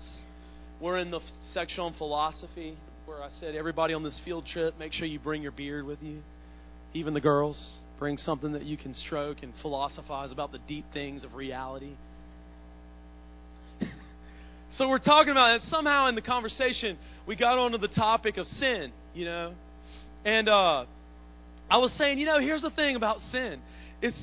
We're 0.80 0.98
in 0.98 1.10
the 1.10 1.20
section 1.54 1.80
on 1.80 1.94
philosophy, 1.94 2.76
where 3.06 3.22
I 3.22 3.28
said, 3.40 3.54
everybody 3.54 3.94
on 3.94 4.02
this 4.02 4.18
field 4.24 4.46
trip, 4.46 4.78
make 4.78 4.92
sure 4.92 5.06
you 5.06 5.18
bring 5.18 5.42
your 5.42 5.52
beard 5.52 5.86
with 5.86 6.02
you. 6.02 6.22
Even 6.94 7.14
the 7.14 7.20
girls, 7.20 7.78
bring 7.98 8.16
something 8.16 8.52
that 8.52 8.64
you 8.64 8.76
can 8.76 8.94
stroke 8.94 9.38
and 9.42 9.52
philosophize 9.62 10.32
about 10.32 10.52
the 10.52 10.58
deep 10.68 10.84
things 10.92 11.24
of 11.24 11.34
reality. 11.34 11.92
so 14.78 14.88
we're 14.88 14.98
talking 14.98 15.30
about 15.30 15.56
it. 15.56 15.62
Somehow 15.70 16.08
in 16.08 16.14
the 16.14 16.22
conversation, 16.22 16.98
we 17.26 17.36
got 17.36 17.58
onto 17.58 17.78
the 17.78 17.88
topic 17.88 18.36
of 18.36 18.46
sin, 18.58 18.92
you 19.14 19.24
know. 19.24 19.54
And 20.24 20.48
uh, 20.48 20.84
I 21.70 21.78
was 21.78 21.92
saying, 21.96 22.18
you 22.18 22.26
know, 22.26 22.40
here's 22.40 22.62
the 22.62 22.70
thing 22.70 22.96
about 22.96 23.18
sin. 23.30 23.60
It's 24.00 24.16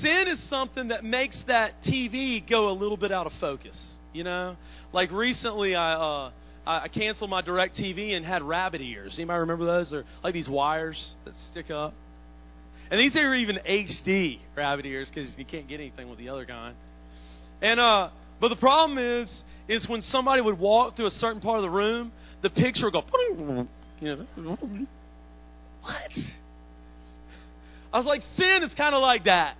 sin 0.00 0.24
is 0.28 0.40
something 0.48 0.88
that 0.88 1.04
makes 1.04 1.38
that 1.46 1.82
TV 1.86 2.48
go 2.48 2.70
a 2.70 2.72
little 2.74 2.96
bit 2.96 3.12
out 3.12 3.26
of 3.26 3.32
focus. 3.40 3.76
You 4.12 4.24
know, 4.24 4.56
like 4.92 5.10
recently 5.12 5.74
I 5.74 5.94
uh, 5.94 6.30
I 6.66 6.88
canceled 6.88 7.30
my 7.30 7.42
DirecTV 7.42 8.12
and 8.16 8.24
had 8.24 8.42
rabbit 8.42 8.80
ears. 8.80 9.14
Anybody 9.16 9.40
remember 9.40 9.66
those? 9.66 9.90
They're 9.90 10.04
like 10.22 10.34
these 10.34 10.48
wires 10.48 11.14
that 11.24 11.34
stick 11.50 11.70
up. 11.70 11.94
And 12.90 12.98
these 12.98 13.14
are 13.16 13.34
even 13.34 13.58
HD 13.68 14.40
rabbit 14.56 14.84
ears 14.84 15.08
because 15.12 15.30
you 15.36 15.44
can't 15.44 15.68
get 15.68 15.80
anything 15.80 16.10
with 16.10 16.18
the 16.18 16.28
other 16.28 16.44
kind. 16.44 16.74
And 17.62 17.78
uh, 17.78 18.10
but 18.40 18.48
the 18.48 18.56
problem 18.56 18.98
is, 18.98 19.28
is 19.68 19.88
when 19.88 20.02
somebody 20.02 20.42
would 20.42 20.58
walk 20.58 20.96
through 20.96 21.06
a 21.06 21.12
certain 21.12 21.40
part 21.40 21.58
of 21.58 21.62
the 21.62 21.70
room, 21.70 22.10
the 22.42 22.50
picture 22.50 22.86
would 22.86 22.92
go, 22.92 23.66
you 24.00 24.26
know, 24.36 24.58
what? 25.82 26.10
I 27.92 27.96
was 27.98 28.06
like, 28.06 28.22
sin 28.36 28.62
is 28.62 28.72
kind 28.76 28.94
of 28.94 29.02
like 29.02 29.24
that 29.24 29.56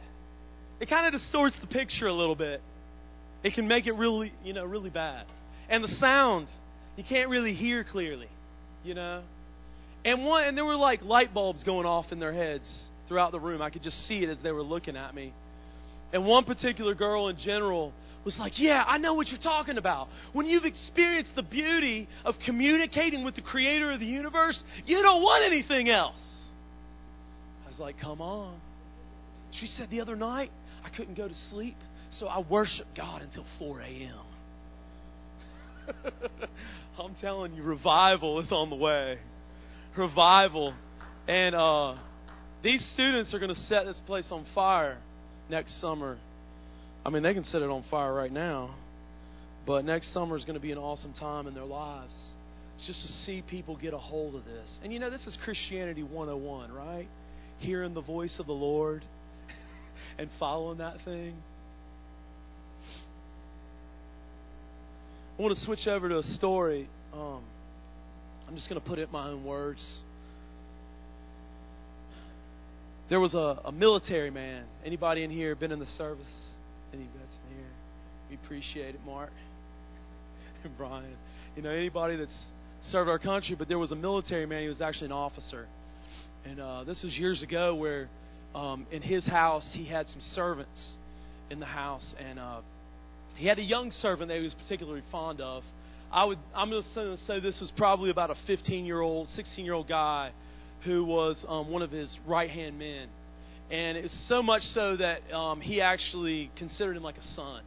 it 0.81 0.89
kind 0.89 1.07
of 1.07 1.21
distorts 1.21 1.57
the 1.61 1.67
picture 1.67 2.07
a 2.07 2.13
little 2.13 2.35
bit. 2.35 2.63
It 3.43 3.55
can 3.55 3.69
make 3.69 3.87
it 3.87 3.93
really, 3.93 4.33
you 4.45 4.53
know, 4.53 4.65
really 4.65 4.91
bad. 4.91 5.27
And 5.69 5.85
the 5.85 5.89
sound, 6.01 6.49
you 6.97 7.05
can't 7.09 7.29
really 7.29 7.55
hear 7.55 7.85
clearly, 7.85 8.29
you 8.83 8.95
know. 8.95 9.23
And 10.05 10.25
one, 10.25 10.45
and 10.45 10.57
there 10.57 10.65
were 10.65 10.77
like 10.77 11.03
light 11.03 11.33
bulbs 11.33 11.63
going 11.65 11.87
off 11.87 12.07
in 12.11 12.19
their 12.19 12.33
heads 12.33 12.65
throughout 13.09 13.33
the 13.33 13.41
room. 13.41 13.61
I 13.61 13.71
could 13.71 13.83
just 13.83 14.07
see 14.09 14.19
it 14.19 14.29
as 14.29 14.39
they 14.43 14.53
were 14.53 14.63
looking 14.63 14.97
at 14.97 15.15
me. 15.15 15.33
And 16.13 16.27
one 16.27 16.45
particular 16.45 16.95
girl 16.95 17.29
in 17.29 17.37
general 17.39 17.93
was 18.25 18.37
like, 18.39 18.59
Yeah, 18.59 18.83
I 18.87 18.99
know 18.99 19.15
what 19.15 19.29
you're 19.29 19.41
talking 19.41 19.79
about. 19.79 20.09
When 20.33 20.47
you've 20.47 20.65
experienced 20.65 21.31
the 21.37 21.43
beauty 21.43 22.09
of 22.25 22.35
communicating 22.45 23.25
with 23.25 23.37
the 23.37 23.43
creator 23.43 23.93
of 23.93 24.01
the 24.01 24.07
universe, 24.07 24.61
you 24.87 25.03
don't 25.03 25.23
want 25.23 25.45
anything 25.45 25.89
else. 25.89 26.17
I 27.67 27.71
was 27.71 27.79
like, 27.79 27.97
Come 28.01 28.21
on. 28.21 28.59
She 29.61 29.67
said 29.67 29.89
the 29.91 30.01
other 30.01 30.17
night, 30.17 30.51
I 30.85 30.89
couldn't 30.89 31.17
go 31.17 31.29
to 31.29 31.35
sleep, 31.51 31.77
so 32.19 32.27
I 32.27 32.41
worshiped 32.41 32.97
God 32.97 33.23
until 33.23 33.45
4 33.59 33.81
a.m. 33.83 34.15
I'm 36.99 37.15
telling 37.21 37.55
you, 37.55 37.63
revival 37.63 38.41
is 38.41 38.53
on 38.53 38.71
the 38.71 38.77
way. 38.77 39.19
Revival. 39.97 40.75
And 41.27 41.55
uh, 41.55 41.95
these 42.63 42.85
students 42.95 43.33
are 43.33 43.39
going 43.39 43.55
to 43.55 43.61
set 43.63 43.87
this 43.87 44.01
place 44.07 44.27
on 44.31 44.45
fire 44.55 44.99
next 45.49 45.81
summer. 45.81 46.19
I 47.05 47.11
mean, 47.11 47.23
they 47.23 47.33
can 47.35 47.45
set 47.45 47.63
it 47.63 47.71
on 47.71 47.85
fire 47.91 48.13
right 48.13 48.33
now, 48.33 48.75
but 49.67 49.85
next 49.85 50.13
summer 50.13 50.37
is 50.37 50.45
going 50.45 50.55
to 50.55 50.61
be 50.61 50.73
an 50.73 50.79
awesome 50.79 51.15
time 51.15 51.47
in 51.47 51.55
their 51.55 51.65
lives. 51.65 52.13
just 52.87 53.03
to 53.03 53.09
see 53.25 53.43
people 53.49 53.77
get 53.77 53.95
a 53.95 53.99
hold 53.99 54.35
of 54.35 54.45
this. 54.45 54.69
And 54.83 54.93
you 54.93 54.99
know, 54.99 55.11
this 55.11 55.27
is 55.27 55.37
Christianity 55.45 56.03
101, 56.03 56.73
right? 56.73 57.09
Hearing 57.59 57.95
the 57.95 58.03
voice 58.03 58.35
of 58.39 58.47
the 58.47 58.53
Lord 58.53 59.03
and 60.19 60.29
following 60.39 60.79
that 60.79 60.97
thing. 61.05 61.35
I 65.39 65.43
want 65.43 65.57
to 65.57 65.65
switch 65.65 65.87
over 65.87 66.09
to 66.09 66.19
a 66.19 66.23
story. 66.23 66.89
Um, 67.15 67.41
I'm 68.47 68.55
just 68.55 68.69
going 68.69 68.81
to 68.81 68.87
put 68.87 68.99
it 68.99 69.09
in 69.09 69.13
my 69.13 69.29
own 69.29 69.45
words. 69.45 69.85
There 73.09 73.21
was 73.21 73.35
a, 73.35 73.61
a 73.65 73.73
military 73.73 74.31
man. 74.31 74.65
Anybody 74.85 75.25
in 75.25 75.31
here 75.31 75.55
been 75.55 75.73
in 75.73 75.79
the 75.79 75.87
service? 75.97 76.27
Any 76.93 77.05
vets 77.05 77.35
in 77.49 77.57
here? 77.57 77.67
We 78.29 78.37
appreciate 78.37 78.95
it, 78.95 79.01
Mark 79.07 79.33
and 80.65 80.77
Brian. 80.79 81.17
You 81.57 81.63
know, 81.63 81.71
anybody 81.71 82.17
that's 82.17 82.31
served 82.91 83.11
our 83.11 83.19
country, 83.19 83.57
but 83.59 83.69
there 83.69 83.79
was 83.79 83.91
a 83.91 83.97
military 83.97 84.47
man. 84.47 84.63
He 84.63 84.69
was 84.69 84.81
actually 84.81 85.07
an 85.07 85.13
officer. 85.13 85.67
And 86.45 86.61
uh, 86.61 86.85
this 86.85 87.03
was 87.03 87.17
years 87.17 87.43
ago 87.43 87.75
where 87.75 88.09
um, 88.55 88.87
in 88.91 89.03
his 89.03 89.25
house, 89.27 89.69
he 89.73 89.85
had 89.85 90.09
some 90.09 90.21
servants 90.35 90.95
in 91.51 91.61
the 91.61 91.67
house, 91.67 92.15
and 92.19 92.39
uh, 92.39 92.61
he 93.37 93.47
had 93.47 93.59
a 93.59 93.63
young 93.63 93.91
servant 93.91 94.29
that 94.29 94.37
he 94.37 94.43
was 94.43 94.55
particularly 94.55 95.03
fond 95.11 95.41
of. 95.41 95.63
I 96.13 96.25
would, 96.25 96.39
I'm 96.55 96.71
going 96.71 96.83
to 96.83 97.17
say 97.27 97.41
this 97.41 97.61
was 97.61 97.73
probably 97.77 98.11
about 98.11 98.31
a 98.31 98.35
15 98.47 98.85
year 98.85 99.01
old, 99.01 99.29
16 99.29 99.65
year 99.65 99.75
old 99.75 99.89
guy 99.89 100.33
who 100.85 101.05
was 101.05 101.37
um, 101.49 101.71
one 101.71 101.83
of 101.83 101.91
his 101.91 102.17
right 102.27 102.51
hand 102.51 102.79
men. 102.79 103.09
And 103.71 103.97
it's 103.97 104.17
so 104.29 104.43
much 104.43 104.63
so 104.75 104.97
that 104.97 105.33
um, 105.33 105.61
he 105.61 105.81
actually 105.81 106.51
considered 106.57 106.97
him 106.97 107.05
like 107.05 107.17
a 107.17 107.35
son. 107.37 107.63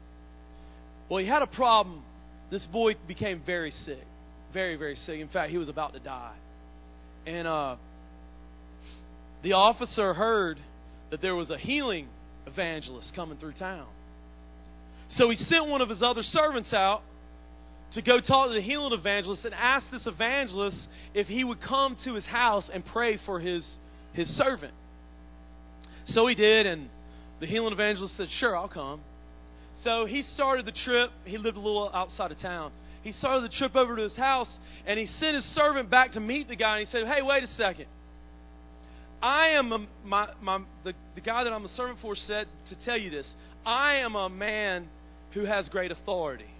Well, 1.09 1.19
he 1.19 1.27
had 1.27 1.41
a 1.41 1.47
problem. 1.47 2.03
This 2.51 2.65
boy 2.65 2.95
became 3.07 3.41
very 3.45 3.71
sick, 3.85 4.03
very, 4.51 4.75
very 4.75 4.95
sick. 4.95 5.19
In 5.19 5.29
fact, 5.29 5.51
he 5.51 5.57
was 5.57 5.69
about 5.69 5.93
to 5.93 5.99
die. 5.99 6.35
And 7.25 7.47
uh, 7.47 7.77
the 9.43 9.53
officer 9.53 10.13
heard 10.13 10.59
that 11.13 11.21
there 11.21 11.35
was 11.35 11.51
a 11.51 11.57
healing 11.59 12.07
evangelist 12.47 13.13
coming 13.15 13.37
through 13.37 13.53
town. 13.53 13.85
So 15.11 15.29
he 15.29 15.35
sent 15.35 15.67
one 15.67 15.79
of 15.79 15.87
his 15.87 16.01
other 16.01 16.23
servants 16.23 16.73
out 16.73 17.03
to 17.93 18.01
go 18.01 18.19
talk 18.19 18.47
to 18.47 18.55
the 18.55 18.61
healing 18.61 18.93
evangelist 18.93 19.45
and 19.45 19.53
ask 19.53 19.85
this 19.91 20.07
evangelist 20.07 20.75
if 21.13 21.27
he 21.27 21.43
would 21.43 21.61
come 21.61 21.95
to 22.05 22.15
his 22.15 22.25
house 22.25 22.67
and 22.73 22.83
pray 22.83 23.19
for 23.27 23.39
his, 23.39 23.63
his 24.13 24.27
servant. 24.29 24.73
So 26.05 26.25
he 26.25 26.33
did, 26.33 26.65
and 26.65 26.89
the 27.39 27.45
healing 27.45 27.73
evangelist 27.73 28.17
said, 28.17 28.29
Sure, 28.39 28.57
I'll 28.57 28.67
come. 28.67 29.01
So 29.83 30.07
he 30.07 30.23
started 30.33 30.65
the 30.65 30.71
trip. 30.71 31.11
He 31.25 31.37
lived 31.37 31.57
a 31.57 31.59
little 31.59 31.91
outside 31.93 32.31
of 32.31 32.39
town. 32.39 32.71
He 33.03 33.11
started 33.11 33.43
the 33.43 33.55
trip 33.55 33.75
over 33.75 33.95
to 33.97 34.01
his 34.01 34.17
house, 34.17 34.49
and 34.87 34.97
he 34.97 35.05
sent 35.05 35.35
his 35.35 35.45
servant 35.53 35.91
back 35.91 36.13
to 36.13 36.19
meet 36.19 36.47
the 36.47 36.55
guy, 36.55 36.79
and 36.79 36.87
he 36.87 36.91
said, 36.91 37.05
Hey, 37.05 37.21
wait 37.21 37.43
a 37.43 37.47
second. 37.49 37.85
I 39.23 39.51
am 39.51 39.71
a, 39.71 39.87
my, 40.03 40.27
my, 40.41 40.59
the, 40.83 40.91
the 41.15 41.21
guy 41.21 41.45
that 41.45 41.53
I'm 41.53 41.63
a 41.63 41.69
servant 41.69 41.99
for 42.01 42.13
said 42.13 42.45
to 42.67 42.75
tell 42.83 42.97
you 42.97 43.09
this. 43.09 43.25
I 43.65 43.95
am 43.95 44.15
a 44.15 44.27
man 44.27 44.89
who 45.33 45.45
has 45.45 45.69
great 45.69 45.91
authority. 45.91 46.51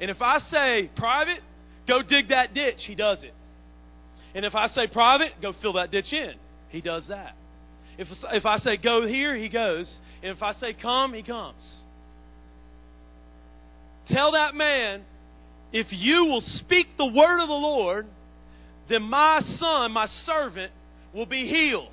And 0.00 0.10
if 0.10 0.20
I 0.20 0.40
say, 0.40 0.90
private, 0.96 1.38
go 1.86 2.02
dig 2.02 2.30
that 2.30 2.52
ditch, 2.52 2.80
he 2.84 2.96
does 2.96 3.22
it. 3.22 3.32
And 4.34 4.44
if 4.44 4.56
I 4.56 4.66
say, 4.68 4.88
private, 4.88 5.40
go 5.40 5.52
fill 5.62 5.74
that 5.74 5.92
ditch 5.92 6.12
in, 6.12 6.32
he 6.68 6.80
does 6.80 7.06
that. 7.08 7.36
If, 7.96 8.08
if 8.32 8.44
I 8.44 8.58
say, 8.58 8.76
go 8.76 9.06
here, 9.06 9.36
he 9.36 9.48
goes. 9.48 9.88
And 10.20 10.36
if 10.36 10.42
I 10.42 10.54
say, 10.54 10.72
come, 10.72 11.14
he 11.14 11.22
comes. 11.22 11.62
Tell 14.08 14.32
that 14.32 14.56
man, 14.56 15.04
if 15.72 15.86
you 15.90 16.24
will 16.24 16.40
speak 16.40 16.88
the 16.96 17.06
word 17.06 17.40
of 17.40 17.46
the 17.46 17.54
Lord, 17.54 18.06
then 18.88 19.02
my 19.02 19.42
son, 19.58 19.92
my 19.92 20.06
servant, 20.24 20.72
will 21.14 21.26
be 21.26 21.48
healed. 21.48 21.92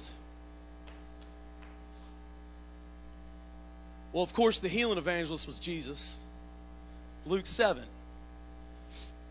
Well, 4.13 4.23
of 4.23 4.33
course, 4.33 4.57
the 4.61 4.69
healing 4.69 4.97
evangelist 4.97 5.45
was 5.45 5.59
Jesus. 5.61 6.01
Luke 7.25 7.45
7. 7.57 7.83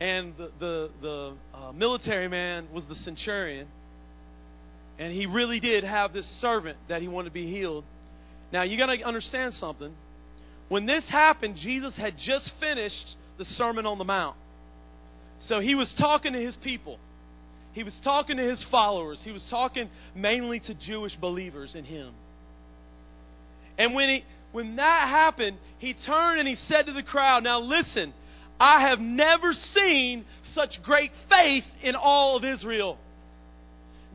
And 0.00 0.34
the, 0.36 0.50
the, 0.60 0.90
the 1.00 1.34
uh, 1.54 1.72
military 1.72 2.28
man 2.28 2.66
was 2.72 2.84
the 2.88 2.94
centurion. 2.96 3.66
And 4.98 5.12
he 5.12 5.26
really 5.26 5.60
did 5.60 5.84
have 5.84 6.12
this 6.12 6.26
servant 6.40 6.76
that 6.88 7.00
he 7.00 7.08
wanted 7.08 7.30
to 7.30 7.34
be 7.34 7.50
healed. 7.50 7.84
Now, 8.52 8.62
you 8.62 8.76
got 8.76 8.86
to 8.86 9.02
understand 9.02 9.54
something. 9.54 9.94
When 10.68 10.86
this 10.86 11.04
happened, 11.08 11.56
Jesus 11.56 11.94
had 11.96 12.14
just 12.18 12.52
finished 12.60 13.16
the 13.38 13.44
Sermon 13.44 13.86
on 13.86 13.98
the 13.98 14.04
Mount. 14.04 14.36
So 15.48 15.60
he 15.60 15.74
was 15.74 15.92
talking 15.98 16.32
to 16.32 16.38
his 16.38 16.56
people. 16.62 16.98
He 17.74 17.82
was 17.82 17.94
talking 18.04 18.36
to 18.36 18.42
his 18.42 18.64
followers. 18.70 19.20
He 19.24 19.32
was 19.32 19.44
talking 19.50 19.90
mainly 20.14 20.60
to 20.60 20.74
Jewish 20.74 21.14
believers 21.16 21.74
in 21.74 21.84
him. 21.84 22.14
And 23.76 23.94
when 23.94 24.08
he 24.08 24.24
when 24.52 24.76
that 24.76 25.08
happened, 25.08 25.58
he 25.78 25.94
turned 26.06 26.38
and 26.38 26.48
he 26.48 26.54
said 26.54 26.86
to 26.86 26.92
the 26.92 27.02
crowd, 27.02 27.42
Now 27.42 27.60
listen, 27.60 28.14
I 28.60 28.82
have 28.88 29.00
never 29.00 29.52
seen 29.74 30.24
such 30.54 30.80
great 30.84 31.10
faith 31.28 31.64
in 31.82 31.96
all 31.96 32.36
of 32.36 32.44
Israel. 32.44 32.96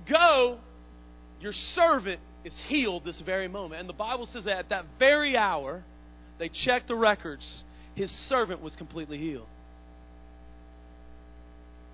Go, 0.10 0.60
your 1.42 1.52
servant 1.76 2.22
is 2.46 2.54
healed 2.68 3.04
this 3.04 3.22
very 3.26 3.50
moment. 3.50 3.82
And 3.82 3.90
the 3.90 3.94
Bible 3.94 4.30
says 4.32 4.46
that 4.46 4.58
at 4.58 4.70
that 4.70 4.86
very 4.98 5.36
hour, 5.36 5.84
they 6.40 6.50
checked 6.50 6.88
the 6.88 6.96
records, 6.96 7.64
his 7.96 8.10
servant 8.30 8.62
was 8.62 8.74
completely 8.78 9.18
healed. 9.18 9.48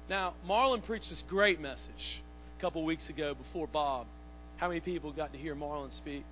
Now, 0.09 0.33
Marlon 0.47 0.85
preached 0.85 1.09
this 1.09 1.23
great 1.27 1.59
message 1.59 2.21
a 2.57 2.61
couple 2.61 2.85
weeks 2.85 3.09
ago 3.09 3.33
before 3.33 3.67
Bob. 3.67 4.05
How 4.57 4.67
many 4.67 4.79
people 4.79 5.11
got 5.11 5.33
to 5.33 5.39
hear 5.39 5.55
Marlon 5.55 5.95
speak? 5.97 6.23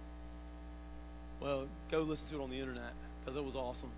Well, 1.42 1.68
go 1.90 2.02
listen 2.02 2.26
to 2.30 2.40
it 2.40 2.44
on 2.44 2.52
the 2.52 2.60
internet 2.60 2.94
because 3.20 3.38
it 3.38 3.44
was 3.44 3.56
awesome. 3.56 3.92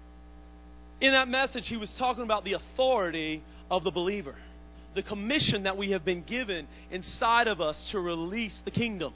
In 1.01 1.11
that 1.11 1.27
message, 1.27 1.65
he 1.67 1.75
was 1.75 1.91
talking 1.99 2.23
about 2.23 2.45
the 2.45 2.53
authority 2.53 3.43
of 3.69 3.83
the 3.83 3.91
believer, 3.91 4.35
the 4.95 5.03
commission 5.03 5.63
that 5.63 5.77
we 5.77 5.91
have 5.91 6.05
been 6.05 6.23
given 6.23 6.67
inside 6.89 7.47
of 7.47 7.59
us 7.59 7.75
to 7.91 7.99
release 7.99 8.57
the 8.63 8.71
kingdom. 8.71 9.13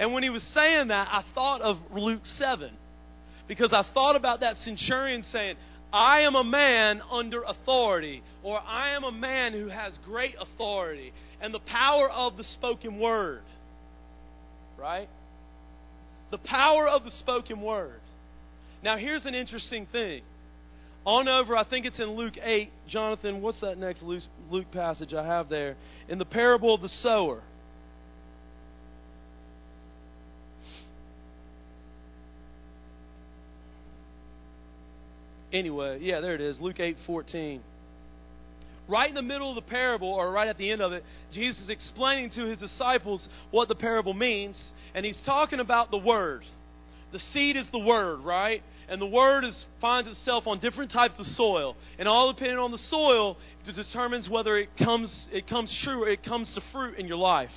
And 0.00 0.12
when 0.12 0.24
he 0.24 0.30
was 0.30 0.42
saying 0.52 0.88
that, 0.88 1.08
I 1.10 1.22
thought 1.32 1.62
of 1.62 1.76
Luke 1.92 2.26
7 2.38 2.72
because 3.46 3.72
I 3.72 3.84
thought 3.94 4.16
about 4.16 4.40
that 4.40 4.56
centurion 4.64 5.22
saying, 5.30 5.54
I 5.94 6.22
am 6.22 6.34
a 6.34 6.42
man 6.42 7.02
under 7.08 7.42
authority, 7.42 8.24
or 8.42 8.58
I 8.58 8.96
am 8.96 9.04
a 9.04 9.12
man 9.12 9.52
who 9.52 9.68
has 9.68 9.96
great 10.04 10.34
authority, 10.40 11.12
and 11.40 11.54
the 11.54 11.60
power 11.60 12.10
of 12.10 12.36
the 12.36 12.42
spoken 12.42 12.98
word. 12.98 13.42
Right? 14.76 15.08
The 16.32 16.38
power 16.38 16.88
of 16.88 17.04
the 17.04 17.12
spoken 17.12 17.62
word. 17.62 18.00
Now, 18.82 18.96
here's 18.96 19.24
an 19.24 19.36
interesting 19.36 19.86
thing. 19.86 20.22
On 21.06 21.28
over, 21.28 21.56
I 21.56 21.62
think 21.62 21.86
it's 21.86 22.00
in 22.00 22.16
Luke 22.16 22.34
8. 22.42 22.72
Jonathan, 22.88 23.40
what's 23.40 23.60
that 23.60 23.78
next 23.78 24.02
Luke 24.02 24.72
passage 24.72 25.14
I 25.14 25.24
have 25.24 25.48
there? 25.48 25.76
In 26.08 26.18
the 26.18 26.24
parable 26.24 26.74
of 26.74 26.80
the 26.80 26.88
sower. 26.88 27.40
Anyway, 35.54 36.00
yeah, 36.02 36.20
there 36.20 36.34
it 36.34 36.40
is. 36.40 36.58
Luke 36.58 36.80
8 36.80 36.96
14. 37.06 37.62
Right 38.88 39.08
in 39.08 39.14
the 39.14 39.22
middle 39.22 39.48
of 39.48 39.54
the 39.54 39.70
parable, 39.70 40.08
or 40.08 40.30
right 40.30 40.48
at 40.48 40.58
the 40.58 40.70
end 40.70 40.82
of 40.82 40.92
it, 40.92 41.04
Jesus 41.32 41.62
is 41.62 41.70
explaining 41.70 42.30
to 42.30 42.44
his 42.44 42.58
disciples 42.58 43.26
what 43.50 43.68
the 43.68 43.74
parable 43.74 44.12
means, 44.12 44.60
and 44.94 45.06
he's 45.06 45.18
talking 45.24 45.60
about 45.60 45.90
the 45.90 45.96
Word. 45.96 46.42
The 47.12 47.20
seed 47.32 47.56
is 47.56 47.66
the 47.70 47.78
Word, 47.78 48.18
right? 48.18 48.62
And 48.88 49.00
the 49.00 49.06
Word 49.06 49.44
is, 49.44 49.64
finds 49.80 50.10
itself 50.10 50.46
on 50.46 50.58
different 50.58 50.92
types 50.92 51.14
of 51.18 51.26
soil. 51.28 51.76
And 51.98 52.08
all 52.08 52.32
depending 52.32 52.58
on 52.58 52.72
the 52.72 52.78
soil, 52.90 53.38
determines 53.64 54.28
whether 54.28 54.58
it 54.58 54.68
comes, 54.76 55.28
it 55.32 55.48
comes 55.48 55.74
true 55.84 56.02
or 56.02 56.08
it 56.08 56.24
comes 56.24 56.52
to 56.54 56.60
fruit 56.72 56.98
in 56.98 57.06
your 57.06 57.16
life. 57.16 57.50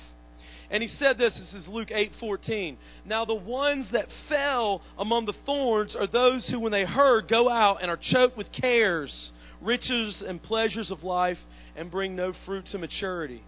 And 0.70 0.82
he 0.82 0.88
said 0.88 1.16
this, 1.16 1.34
this 1.34 1.62
is 1.62 1.68
Luke 1.68 1.88
8:14. 1.88 2.76
Now 3.06 3.24
the 3.24 3.34
ones 3.34 3.88
that 3.92 4.06
fell 4.28 4.82
among 4.98 5.24
the 5.24 5.34
thorns 5.46 5.96
are 5.96 6.06
those 6.06 6.46
who 6.48 6.60
when 6.60 6.72
they 6.72 6.84
heard 6.84 7.28
go 7.28 7.48
out 7.48 7.78
and 7.80 7.90
are 7.90 7.98
choked 8.00 8.36
with 8.36 8.52
cares 8.52 9.32
riches 9.60 10.22
and 10.26 10.42
pleasures 10.42 10.90
of 10.90 11.02
life 11.02 11.38
and 11.76 11.90
bring 11.90 12.16
no 12.16 12.32
fruit 12.46 12.66
to 12.72 12.78
maturity. 12.78 13.42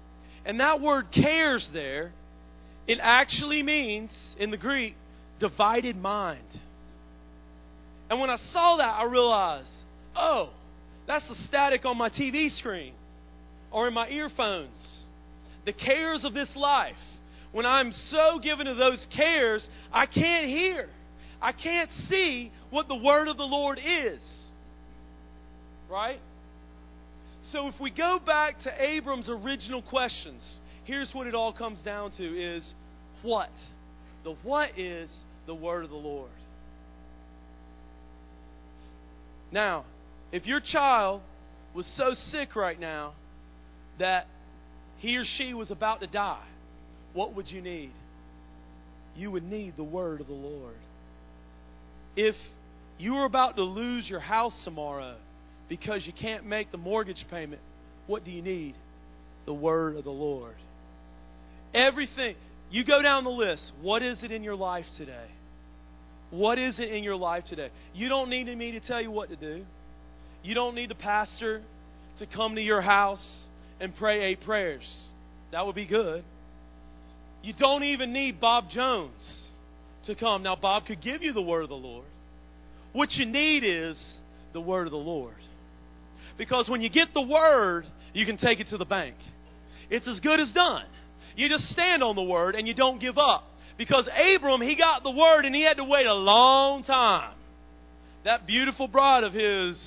And 0.44 0.60
that 0.60 0.80
word 0.80 1.06
cares 1.12 1.68
there, 1.72 2.12
it 2.86 2.98
actually 3.00 3.62
means, 3.62 4.10
in 4.38 4.50
the 4.50 4.56
Greek, 4.56 4.96
divided 5.38 5.96
mind. 5.96 6.46
And 8.08 8.20
when 8.20 8.30
I 8.30 8.36
saw 8.52 8.76
that, 8.78 8.98
I 8.98 9.04
realized, 9.04 9.68
oh, 10.16 10.50
that's 11.06 11.26
the 11.28 11.36
static 11.46 11.84
on 11.84 11.96
my 11.96 12.08
TV 12.08 12.50
screen 12.58 12.94
or 13.70 13.88
in 13.88 13.94
my 13.94 14.08
earphones. 14.08 15.06
The 15.66 15.72
cares 15.72 16.24
of 16.24 16.34
this 16.34 16.48
life. 16.56 16.96
When 17.52 17.66
I'm 17.66 17.92
so 18.08 18.38
given 18.42 18.66
to 18.66 18.74
those 18.74 19.04
cares, 19.14 19.66
I 19.92 20.06
can't 20.06 20.46
hear. 20.46 20.88
I 21.42 21.52
can't 21.52 21.90
see 22.08 22.52
what 22.70 22.86
the 22.86 22.96
word 22.96 23.28
of 23.28 23.36
the 23.36 23.44
Lord 23.44 23.78
is. 23.78 24.20
Right? 25.90 26.20
So 27.52 27.66
if 27.66 27.74
we 27.80 27.90
go 27.90 28.20
back 28.24 28.60
to 28.62 28.82
Abram's 28.82 29.28
original 29.28 29.82
questions, 29.82 30.42
here's 30.84 31.10
what 31.12 31.26
it 31.26 31.34
all 31.34 31.52
comes 31.52 31.80
down 31.80 32.12
to 32.18 32.22
is 32.24 32.74
what? 33.22 33.50
The 34.22 34.36
what 34.42 34.78
is 34.78 35.10
the 35.46 35.54
word 35.54 35.84
of 35.84 35.90
the 35.90 35.96
Lord. 35.96 36.30
Now, 39.50 39.84
if 40.30 40.46
your 40.46 40.60
child 40.60 41.22
was 41.74 41.86
so 41.96 42.14
sick 42.30 42.54
right 42.54 42.78
now 42.78 43.14
that 43.98 44.26
he 44.98 45.16
or 45.16 45.24
she 45.24 45.54
was 45.54 45.72
about 45.72 46.00
to 46.00 46.06
die, 46.06 46.46
what 47.12 47.34
would 47.34 47.50
you 47.50 47.60
need? 47.60 47.92
You 49.16 49.30
would 49.30 49.44
need 49.44 49.74
the 49.76 49.84
word 49.84 50.20
of 50.20 50.26
the 50.26 50.32
Lord. 50.32 50.74
If 52.16 52.34
you 52.98 53.14
were 53.14 53.24
about 53.24 53.56
to 53.56 53.62
lose 53.62 54.08
your 54.08 54.20
house 54.20 54.54
tomorrow, 54.64 55.16
because 55.68 56.06
you 56.06 56.12
can't 56.12 56.44
make 56.44 56.70
the 56.72 56.78
mortgage 56.78 57.24
payment, 57.30 57.60
what 58.06 58.24
do 58.24 58.30
you 58.30 58.42
need? 58.42 58.74
The 59.46 59.54
word 59.54 59.96
of 59.96 60.04
the 60.04 60.10
Lord. 60.10 60.54
Everything. 61.74 62.34
You 62.70 62.84
go 62.84 63.02
down 63.02 63.24
the 63.24 63.30
list. 63.30 63.72
What 63.80 64.02
is 64.02 64.18
it 64.22 64.30
in 64.30 64.42
your 64.42 64.56
life 64.56 64.86
today? 64.96 65.26
What 66.30 66.58
is 66.58 66.78
it 66.78 66.90
in 66.90 67.02
your 67.02 67.16
life 67.16 67.44
today? 67.48 67.70
You 67.94 68.08
don't 68.08 68.30
need 68.30 68.46
me 68.56 68.72
to 68.72 68.80
tell 68.80 69.00
you 69.00 69.10
what 69.10 69.28
to 69.30 69.36
do. 69.36 69.64
You 70.42 70.54
don't 70.54 70.74
need 70.74 70.90
the 70.90 70.94
pastor 70.94 71.62
to 72.18 72.26
come 72.26 72.54
to 72.54 72.60
your 72.60 72.80
house 72.80 73.24
and 73.80 73.94
pray 73.96 74.24
eight 74.24 74.42
prayers. 74.42 74.84
That 75.52 75.66
would 75.66 75.74
be 75.74 75.86
good. 75.86 76.22
You 77.42 77.54
don't 77.58 77.84
even 77.84 78.12
need 78.12 78.40
Bob 78.40 78.70
Jones 78.70 79.50
to 80.06 80.14
come. 80.14 80.42
Now, 80.42 80.56
Bob 80.56 80.86
could 80.86 81.00
give 81.00 81.22
you 81.22 81.32
the 81.32 81.42
word 81.42 81.62
of 81.62 81.68
the 81.68 81.74
Lord. 81.74 82.06
What 82.92 83.12
you 83.12 83.26
need 83.26 83.64
is 83.64 83.96
the 84.52 84.60
word 84.60 84.86
of 84.86 84.90
the 84.90 84.96
Lord. 84.96 85.34
Because 86.36 86.68
when 86.68 86.80
you 86.80 86.90
get 86.90 87.14
the 87.14 87.22
word, 87.22 87.86
you 88.12 88.26
can 88.26 88.36
take 88.36 88.60
it 88.60 88.68
to 88.68 88.78
the 88.78 88.84
bank. 88.84 89.14
It's 89.90 90.08
as 90.08 90.20
good 90.20 90.40
as 90.40 90.52
done. 90.52 90.84
You 91.36 91.48
just 91.48 91.68
stand 91.70 92.02
on 92.02 92.16
the 92.16 92.22
word 92.22 92.54
and 92.54 92.66
you 92.66 92.74
don't 92.74 93.00
give 93.00 93.18
up. 93.18 93.44
Because 93.78 94.08
Abram, 94.08 94.60
he 94.60 94.76
got 94.76 95.02
the 95.02 95.10
word 95.10 95.44
and 95.44 95.54
he 95.54 95.62
had 95.62 95.78
to 95.78 95.84
wait 95.84 96.06
a 96.06 96.14
long 96.14 96.84
time. 96.84 97.34
That 98.24 98.46
beautiful 98.46 98.88
bride 98.88 99.24
of 99.24 99.32
his 99.32 99.78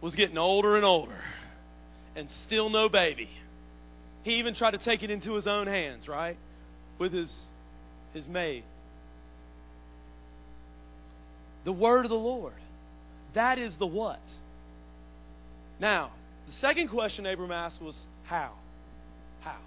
was 0.00 0.14
getting 0.14 0.38
older 0.38 0.76
and 0.76 0.84
older 0.84 1.20
and 2.16 2.28
still 2.46 2.70
no 2.70 2.88
baby. 2.88 3.28
He 4.24 4.38
even 4.38 4.54
tried 4.54 4.72
to 4.72 4.78
take 4.78 5.02
it 5.02 5.10
into 5.10 5.34
his 5.34 5.46
own 5.46 5.66
hands, 5.66 6.08
right? 6.08 6.36
With 6.98 7.12
his 7.12 7.32
his 8.12 8.26
maid. 8.26 8.64
The 11.64 11.72
word 11.72 12.04
of 12.04 12.10
the 12.10 12.16
Lord. 12.16 12.54
That 13.34 13.58
is 13.58 13.74
the 13.78 13.86
what. 13.86 14.20
Now, 15.80 16.12
the 16.46 16.54
second 16.60 16.88
question 16.88 17.26
Abram 17.26 17.52
asked 17.52 17.80
was 17.80 17.94
how? 18.24 18.52
How? 19.42 19.58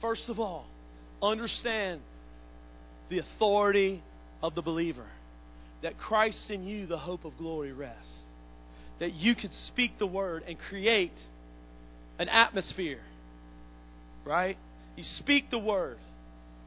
First 0.00 0.28
of 0.28 0.38
all, 0.38 0.66
understand 1.22 2.00
the 3.08 3.18
authority 3.18 4.02
of 4.42 4.54
the 4.54 4.62
believer. 4.62 5.06
That 5.82 5.98
Christ 5.98 6.50
in 6.50 6.66
you, 6.66 6.86
the 6.86 6.98
hope 6.98 7.24
of 7.24 7.36
glory, 7.38 7.72
rests. 7.72 8.22
That 9.00 9.14
you 9.14 9.34
could 9.34 9.52
speak 9.68 9.98
the 9.98 10.06
word 10.06 10.42
and 10.46 10.58
create 10.58 11.12
an 12.18 12.28
atmosphere. 12.28 13.00
Right? 14.24 14.56
You 14.96 15.04
speak 15.18 15.50
the 15.50 15.58
word, 15.58 15.98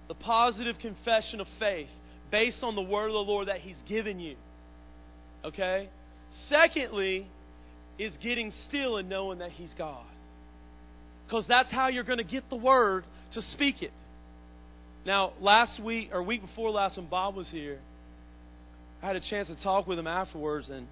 the 0.10 0.15
positive 0.15 0.78
confession 0.80 1.39
of 1.39 1.48
faith 1.58 1.88
based 2.32 2.62
on 2.63 2.76
the 2.76 2.82
word 2.82 3.08
of 3.08 3.13
the 3.13 3.19
Lord 3.19 3.48
that 3.48 3.60
He's 3.60 3.78
given 3.88 4.19
you. 4.19 4.36
Okay? 5.45 5.88
Secondly, 6.50 7.28
is 7.98 8.13
getting 8.22 8.52
still 8.67 8.98
and 8.98 9.08
knowing 9.08 9.39
that 9.39 9.52
He's 9.52 9.74
God. 9.78 10.06
Because 11.26 11.45
that's 11.48 11.72
how 11.72 11.88
you're 11.88 12.04
going 12.04 12.17
to 12.17 12.24
get 12.24 12.50
the 12.50 12.56
word 12.56 13.06
to 13.34 13.41
speak 13.54 13.82
it. 13.82 13.93
Now, 15.06 15.34
last 15.39 15.82
week, 15.82 16.10
or 16.12 16.22
week 16.24 16.41
before 16.41 16.72
last, 16.72 16.98
when 16.98 17.08
Bob 17.08 17.36
was 17.36 17.48
here, 17.50 17.80
I 19.02 19.08
had 19.08 19.15
a 19.15 19.22
chance 19.22 19.48
to 19.48 19.56
talk 19.63 19.88
with 19.88 19.98
him 19.98 20.08
afterwards, 20.08 20.69
and 20.69 20.88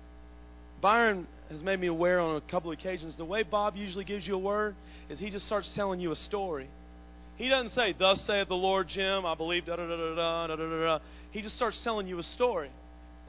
Byron 0.82 1.28
has 1.50 1.62
made 1.62 1.80
me 1.80 1.88
aware 1.88 2.20
on 2.20 2.36
a 2.36 2.42
couple 2.42 2.72
of 2.72 2.78
occasions 2.78 3.16
the 3.18 3.26
way 3.26 3.44
Bob 3.44 3.76
usually 3.76 4.06
gives 4.06 4.26
you 4.28 4.36
a 4.36 4.40
word 4.40 4.76
is 5.10 5.20
he 5.20 5.30
just 5.30 5.46
starts 5.48 5.70
telling 5.76 6.00
you 6.00 6.12
a 6.12 6.16
story. 6.16 6.70
He 7.38 7.50
doesn't 7.50 7.74
say, 7.74 7.96
Thus 7.98 8.22
saith 8.28 8.48
the 8.48 8.56
Lord, 8.56 8.88
Jim, 8.90 9.26
I 9.26 9.36
believe, 9.36 9.66
da 9.66 9.76
da 9.76 9.88
da 9.88 9.96
da 9.96 10.48
da 10.48 10.48
da 10.48 10.56
da 10.56 10.86
da. 10.86 11.00
He 11.32 11.42
just 11.42 11.56
starts 11.56 11.80
telling 11.84 12.08
you 12.08 12.20
a 12.20 12.24
story. 12.24 12.72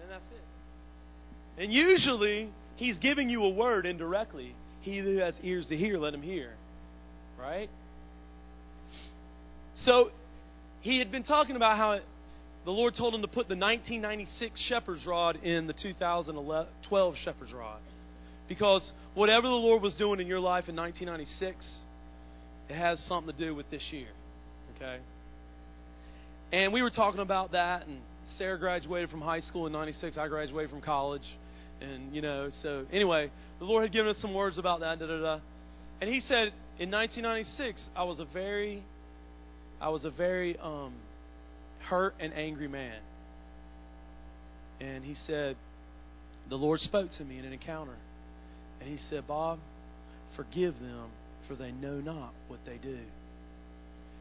And 0.02 0.10
that's 0.10 0.22
it. 0.32 1.62
And 1.62 1.72
usually, 1.72 2.50
he's 2.76 2.96
giving 2.98 3.28
you 3.28 3.44
a 3.44 3.50
word 3.50 3.84
indirectly. 3.84 4.54
He 4.80 4.98
who 4.98 5.18
has 5.18 5.34
ears 5.42 5.66
to 5.68 5.76
hear, 5.76 5.98
let 5.98 6.14
him 6.14 6.22
hear. 6.22 6.54
Right? 7.38 7.68
So, 9.84 10.10
he 10.80 10.98
had 10.98 11.12
been 11.12 11.24
talking 11.24 11.56
about 11.56 11.76
how 11.76 11.98
the 12.64 12.70
Lord 12.70 12.94
told 12.96 13.14
him 13.14 13.22
to 13.22 13.28
put 13.28 13.48
the 13.48 13.56
1996 13.56 14.60
shepherd's 14.68 15.06
rod 15.06 15.36
in 15.36 15.66
the 15.66 15.74
2012 15.74 17.14
shepherd's 17.24 17.52
rod. 17.52 17.80
Because 18.48 18.90
whatever 19.14 19.46
the 19.46 19.54
Lord 19.54 19.82
was 19.82 19.94
doing 19.94 20.20
in 20.20 20.26
your 20.26 20.40
life 20.40 20.68
in 20.68 20.76
1996, 20.76 21.66
it 22.68 22.74
has 22.74 23.00
something 23.08 23.32
to 23.34 23.38
do 23.38 23.54
with 23.54 23.70
this 23.70 23.82
year. 23.90 24.08
Okay? 24.76 24.98
And 26.52 26.72
we 26.72 26.82
were 26.82 26.90
talking 26.90 27.20
about 27.20 27.52
that, 27.52 27.86
and 27.86 27.98
Sarah 28.36 28.58
graduated 28.58 29.10
from 29.10 29.20
high 29.20 29.40
school 29.40 29.66
in 29.66 29.72
96. 29.72 30.16
I 30.16 30.28
graduated 30.28 30.70
from 30.70 30.80
college. 30.80 31.22
And, 31.80 32.14
you 32.14 32.22
know, 32.22 32.48
so 32.62 32.86
anyway, 32.92 33.30
the 33.58 33.64
Lord 33.64 33.82
had 33.84 33.92
given 33.92 34.10
us 34.10 34.16
some 34.20 34.34
words 34.34 34.58
about 34.58 34.80
that. 34.80 34.98
Da, 34.98 35.06
da, 35.06 35.20
da. 35.20 35.40
And 36.00 36.10
He 36.10 36.20
said, 36.20 36.52
in 36.78 36.90
1996, 36.90 37.82
I 37.96 38.04
was 38.04 38.20
a 38.20 38.24
very 38.32 38.84
I 39.80 39.90
was 39.90 40.04
a 40.04 40.10
very 40.10 40.56
um, 40.58 40.92
hurt 41.88 42.14
and 42.20 42.32
angry 42.34 42.68
man. 42.68 42.98
And 44.80 45.04
he 45.04 45.14
said, 45.26 45.56
The 46.48 46.56
Lord 46.56 46.80
spoke 46.80 47.10
to 47.18 47.24
me 47.24 47.38
in 47.38 47.44
an 47.44 47.52
encounter. 47.52 47.96
And 48.80 48.88
he 48.88 48.98
said, 49.08 49.26
Bob, 49.26 49.58
forgive 50.36 50.74
them, 50.74 51.10
for 51.48 51.54
they 51.54 51.72
know 51.72 52.00
not 52.00 52.32
what 52.48 52.60
they 52.64 52.76
do. 52.76 52.98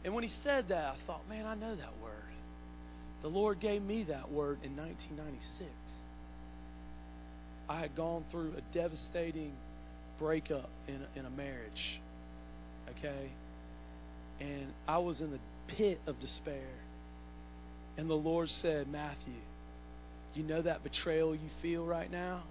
And 0.04 0.14
when 0.14 0.24
he 0.24 0.32
said 0.44 0.70
that, 0.70 0.86
I 0.86 0.96
thought, 1.06 1.28
man, 1.30 1.46
I 1.46 1.56
know 1.56 1.76
that 1.76 1.94
word. 2.02 2.14
The 3.22 3.28
Lord 3.28 3.60
gave 3.60 3.82
me 3.82 4.06
that 4.10 4.32
word 4.32 4.60
in 4.64 4.76
1996. 4.78 5.70
I 7.70 7.82
had 7.82 7.96
gone 7.96 8.24
through 8.32 8.54
a 8.58 8.74
devastating 8.74 9.52
breakup 10.18 10.70
in 10.88 10.96
a, 10.96 11.20
in 11.20 11.26
a 11.26 11.30
marriage. 11.30 12.00
Okay? 12.98 13.32
and 14.40 14.68
I 14.88 14.98
was 15.00 15.20
in 15.22 15.32
the 15.32 15.40
pit 15.76 16.00
of 16.08 16.20
despair. 16.20 16.70
And 17.98 18.10
the 18.10 18.16
Lord 18.16 18.50
said, 18.62 18.88
Matthew, 18.88 19.34
you 20.36 20.44
know 20.44 20.62
that 20.62 20.84
betrayal 20.84 21.34
you 21.34 21.50
feel 21.62 21.86
right 21.86 22.12
now? 22.12 22.44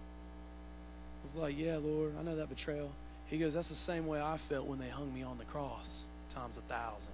I 1.23 1.27
was 1.27 1.37
like, 1.37 1.55
Yeah, 1.57 1.79
Lord, 1.81 2.15
I 2.19 2.23
know 2.23 2.37
that 2.37 2.49
betrayal. 2.49 2.91
He 3.29 3.39
goes, 3.39 3.55
That's 3.55 3.69
the 3.69 3.75
same 3.87 4.07
way 4.07 4.21
I 4.21 4.39
felt 4.49 4.67
when 4.67 4.79
they 4.79 4.89
hung 4.89 5.13
me 5.13 5.23
on 5.23 5.39
the 5.39 5.45
cross, 5.45 5.87
times 6.35 6.55
a 6.57 6.69
thousand. 6.69 7.13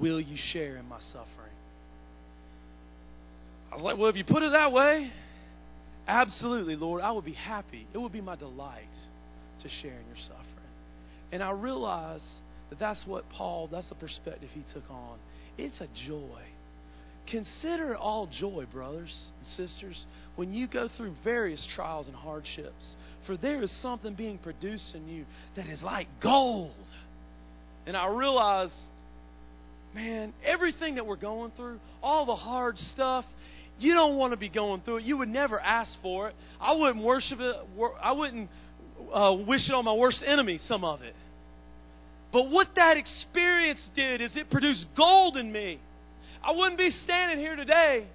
Will 0.00 0.20
you 0.20 0.36
share 0.52 0.76
in 0.76 0.88
my 0.88 0.98
suffering? 1.12 1.52
I 3.70 3.76
was 3.76 3.84
like, 3.84 3.98
Well, 3.98 4.10
if 4.10 4.16
you 4.16 4.24
put 4.24 4.42
it 4.42 4.52
that 4.52 4.72
way, 4.72 5.10
absolutely, 6.06 6.76
Lord, 6.76 7.02
I 7.02 7.12
would 7.12 7.24
be 7.24 7.34
happy. 7.34 7.86
It 7.92 7.98
would 7.98 8.12
be 8.12 8.20
my 8.20 8.36
delight 8.36 8.82
to 9.62 9.68
share 9.80 9.92
in 9.92 10.06
your 10.06 10.24
suffering. 10.26 10.46
And 11.30 11.42
I 11.42 11.50
realized 11.50 12.24
that 12.70 12.78
that's 12.78 13.00
what 13.06 13.28
Paul, 13.30 13.68
that's 13.70 13.88
the 13.88 13.94
perspective 13.94 14.50
he 14.52 14.64
took 14.74 14.90
on. 14.90 15.18
It's 15.56 15.80
a 15.80 15.88
joy. 16.08 16.40
Consider 17.30 17.96
all 17.96 18.26
joy, 18.26 18.66
brothers 18.70 19.12
and 19.38 19.68
sisters, 19.68 20.06
when 20.36 20.52
you 20.52 20.66
go 20.66 20.88
through 20.96 21.14
various 21.22 21.66
trials 21.74 22.06
and 22.06 22.16
hardships. 22.16 22.96
For 23.26 23.36
there 23.36 23.62
is 23.62 23.70
something 23.80 24.14
being 24.14 24.38
produced 24.38 24.94
in 24.94 25.08
you 25.08 25.24
that 25.56 25.66
is 25.66 25.80
like 25.82 26.08
gold. 26.20 26.72
And 27.86 27.96
I 27.96 28.08
realize, 28.08 28.70
man, 29.94 30.32
everything 30.44 30.96
that 30.96 31.06
we're 31.06 31.16
going 31.16 31.52
through, 31.56 31.78
all 32.02 32.26
the 32.26 32.34
hard 32.34 32.76
stuff, 32.94 33.24
you 33.78 33.94
don't 33.94 34.16
want 34.16 34.32
to 34.32 34.36
be 34.36 34.48
going 34.48 34.80
through 34.82 34.98
it. 34.98 35.04
You 35.04 35.18
would 35.18 35.28
never 35.28 35.60
ask 35.60 35.90
for 36.02 36.28
it. 36.28 36.34
I 36.60 36.72
wouldn't 36.72 37.04
worship 37.04 37.38
it. 37.40 37.56
I 38.02 38.12
wouldn't 38.12 38.50
uh, 39.12 39.36
wish 39.46 39.68
it 39.68 39.74
on 39.74 39.84
my 39.84 39.94
worst 39.94 40.22
enemy, 40.26 40.58
some 40.68 40.84
of 40.84 41.02
it. 41.02 41.14
But 42.32 42.50
what 42.50 42.68
that 42.76 42.96
experience 42.96 43.80
did 43.94 44.20
is 44.20 44.32
it 44.36 44.50
produced 44.50 44.86
gold 44.96 45.36
in 45.36 45.52
me. 45.52 45.78
I 46.44 46.52
wouldn't 46.52 46.78
be 46.78 46.90
standing 47.04 47.38
here 47.38 47.56
today 47.56 48.06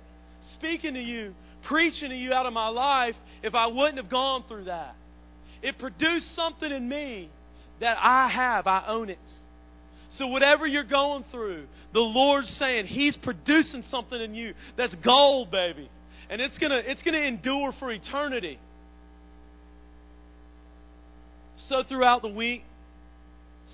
speaking 0.53 0.93
to 0.93 1.01
you, 1.01 1.33
preaching 1.67 2.09
to 2.09 2.15
you 2.15 2.33
out 2.33 2.45
of 2.45 2.53
my 2.53 2.67
life 2.67 3.15
if 3.43 3.55
I 3.55 3.67
wouldn't 3.67 3.97
have 3.97 4.09
gone 4.09 4.43
through 4.47 4.65
that. 4.65 4.95
It 5.61 5.79
produced 5.79 6.35
something 6.35 6.71
in 6.71 6.87
me 6.87 7.29
that 7.79 7.97
I 7.99 8.29
have, 8.29 8.67
I 8.67 8.85
own 8.87 9.09
it. 9.09 9.19
So, 10.17 10.27
whatever 10.27 10.65
you're 10.65 10.83
going 10.83 11.25
through, 11.31 11.65
the 11.93 11.99
Lord's 11.99 12.49
saying 12.57 12.87
He's 12.87 13.15
producing 13.17 13.83
something 13.89 14.19
in 14.19 14.33
you 14.33 14.53
that's 14.77 14.95
gold, 14.95 15.51
baby. 15.51 15.89
And 16.29 16.41
it's 16.41 16.57
going 16.57 16.71
to 16.71 16.79
it's 16.89 17.01
going 17.03 17.13
to 17.13 17.25
endure 17.25 17.73
for 17.79 17.91
eternity. 17.91 18.59
So, 21.69 21.83
throughout 21.87 22.21
the 22.21 22.29
week, 22.29 22.63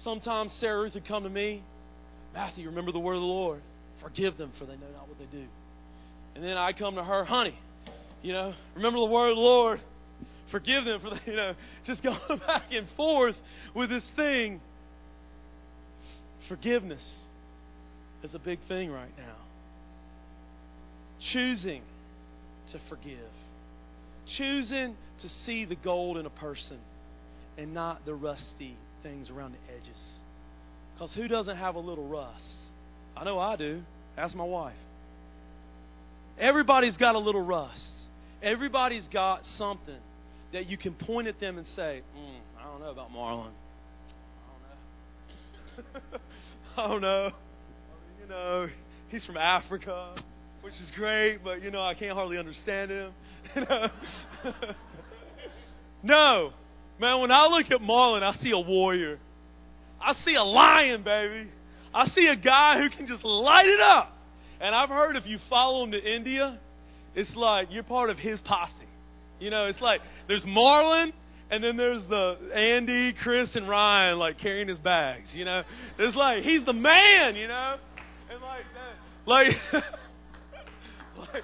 Sometimes 0.04 0.52
Sarah 0.60 0.82
Ruth 0.82 0.96
would 0.96 1.08
come 1.08 1.24
to 1.24 1.30
me, 1.30 1.64
Matthew, 2.34 2.68
remember 2.68 2.92
the 2.92 3.00
word 3.00 3.16
of 3.16 3.22
the 3.22 3.28
Lord. 3.28 3.62
Forgive 4.04 4.38
them, 4.38 4.52
for 4.60 4.66
they 4.66 4.74
know 4.74 4.92
not 4.96 5.08
what 5.08 5.18
they 5.18 5.26
do. 5.26 5.46
And 6.36 6.44
then 6.44 6.58
I 6.58 6.74
come 6.74 6.96
to 6.96 7.04
her, 7.04 7.24
honey, 7.24 7.58
you 8.22 8.34
know, 8.34 8.54
remember 8.76 9.00
the 9.00 9.06
word 9.06 9.32
of 9.32 9.36
the 9.36 9.42
Lord. 9.42 9.82
Forgive 10.52 10.86
them 10.86 11.02
for 11.02 11.12
you 11.30 11.36
know, 11.36 11.54
just 11.86 12.04
going 12.04 12.20
back 12.48 12.64
and 12.72 12.88
forth 12.96 13.36
with 13.76 13.90
this 13.90 14.04
thing. 14.16 14.62
Forgiveness 16.50 17.02
is 18.24 18.34
a 18.34 18.40
big 18.40 18.60
thing 18.68 18.92
right 18.92 19.12
now. 19.18 19.36
Choosing 21.32 21.82
to 22.72 22.80
forgive. 22.90 23.18
Choosing 24.38 24.96
to 25.22 25.30
see 25.46 25.66
the 25.66 25.76
gold 25.76 26.18
in 26.18 26.26
a 26.26 26.30
person 26.30 26.80
and 27.58 27.74
not 27.74 28.06
the 28.06 28.14
rusty 28.14 28.78
things 29.02 29.30
around 29.30 29.54
the 29.54 29.74
edges. 29.74 30.02
Because 30.94 31.14
who 31.16 31.28
doesn't 31.28 31.58
have 31.58 31.76
a 31.76 31.80
little 31.80 32.08
rust? 32.08 32.44
I 33.16 33.24
know 33.24 33.40
I 33.40 33.56
do. 33.56 33.82
Ask 34.18 34.36
my 34.36 34.44
wife. 34.44 34.76
Everybody's 36.40 36.98
got 36.98 37.16
a 37.16 37.20
little 37.20 37.42
rust. 37.42 37.80
Everybody's 38.42 39.06
got 39.12 39.42
something 39.58 40.00
that 40.52 40.68
you 40.68 40.78
can 40.78 40.94
point 40.94 41.28
at 41.28 41.40
them 41.40 41.58
and 41.58 41.66
say, 41.76 42.02
mm, 42.18 42.38
I 42.60 42.66
don't 42.66 42.80
know 42.80 42.92
about 42.92 43.12
Marlon. 43.12 43.52
I 45.78 45.78
don't 45.78 46.02
know. 46.02 46.20
I 46.78 46.88
don't 46.88 47.02
know. 47.02 47.30
You 48.22 48.30
know, 48.30 48.68
he's 49.10 49.26
from 49.26 49.38
Africa, 49.38 50.16
which 50.62 50.74
is 50.76 50.92
great, 50.96 51.44
but 51.44 51.62
you 51.62 51.72
know, 51.72 51.82
I 51.82 51.94
can't 51.94 52.14
hardly 52.14 52.38
understand 52.38 52.92
him. 52.92 53.12
no. 56.04 56.52
Man, 57.00 57.22
when 57.22 57.32
I 57.32 57.48
look 57.48 57.72
at 57.72 57.82
Marlon, 57.82 58.24
I 58.24 58.34
see 58.42 58.52
a 58.52 58.60
warrior. 58.60 59.20
I 60.02 60.14
see 60.26 60.36
a 60.36 60.44
lion, 60.44 61.04
baby. 61.04 61.50
I 61.94 62.08
see 62.08 62.28
a 62.28 62.36
guy 62.36 62.80
who 62.80 62.90
can 62.90 63.08
just 63.08 63.24
light 63.24 63.68
it 63.68 63.80
up. 63.80 64.18
And 64.60 64.74
I've 64.74 64.90
heard 64.90 65.16
if 65.16 65.26
you 65.26 65.40
follow 65.50 65.84
him 65.84 65.92
to 65.92 66.00
India, 66.00 66.60
it's 67.16 67.34
like 67.36 67.68
you're 67.70 67.84
part 67.84 68.10
of 68.10 68.18
his 68.18 68.40
posse. 68.46 68.74
You 69.40 69.50
know, 69.50 69.66
it's 69.66 69.82
like 69.82 70.02
there's 70.28 70.44
Marlon, 70.44 71.12
and 71.52 71.64
then 71.64 71.76
there's 71.76 72.02
the 72.10 72.38
Andy, 72.56 73.14
Chris, 73.22 73.50
and 73.56 73.68
Ryan 73.68 74.18
like 74.18 74.40
carrying 74.40 74.68
his 74.68 74.80
bags. 74.80 75.28
You 75.34 75.46
know, 75.46 75.62
it's 76.00 76.16
like 76.16 76.44
he's 76.44 76.66
the 76.66 76.74
man. 76.74 77.36
You 77.36 77.48
know, 77.48 77.76
and 78.32 78.42
like 78.42 78.66
that, 78.74 79.30
like. 79.30 79.84
like 81.18 81.44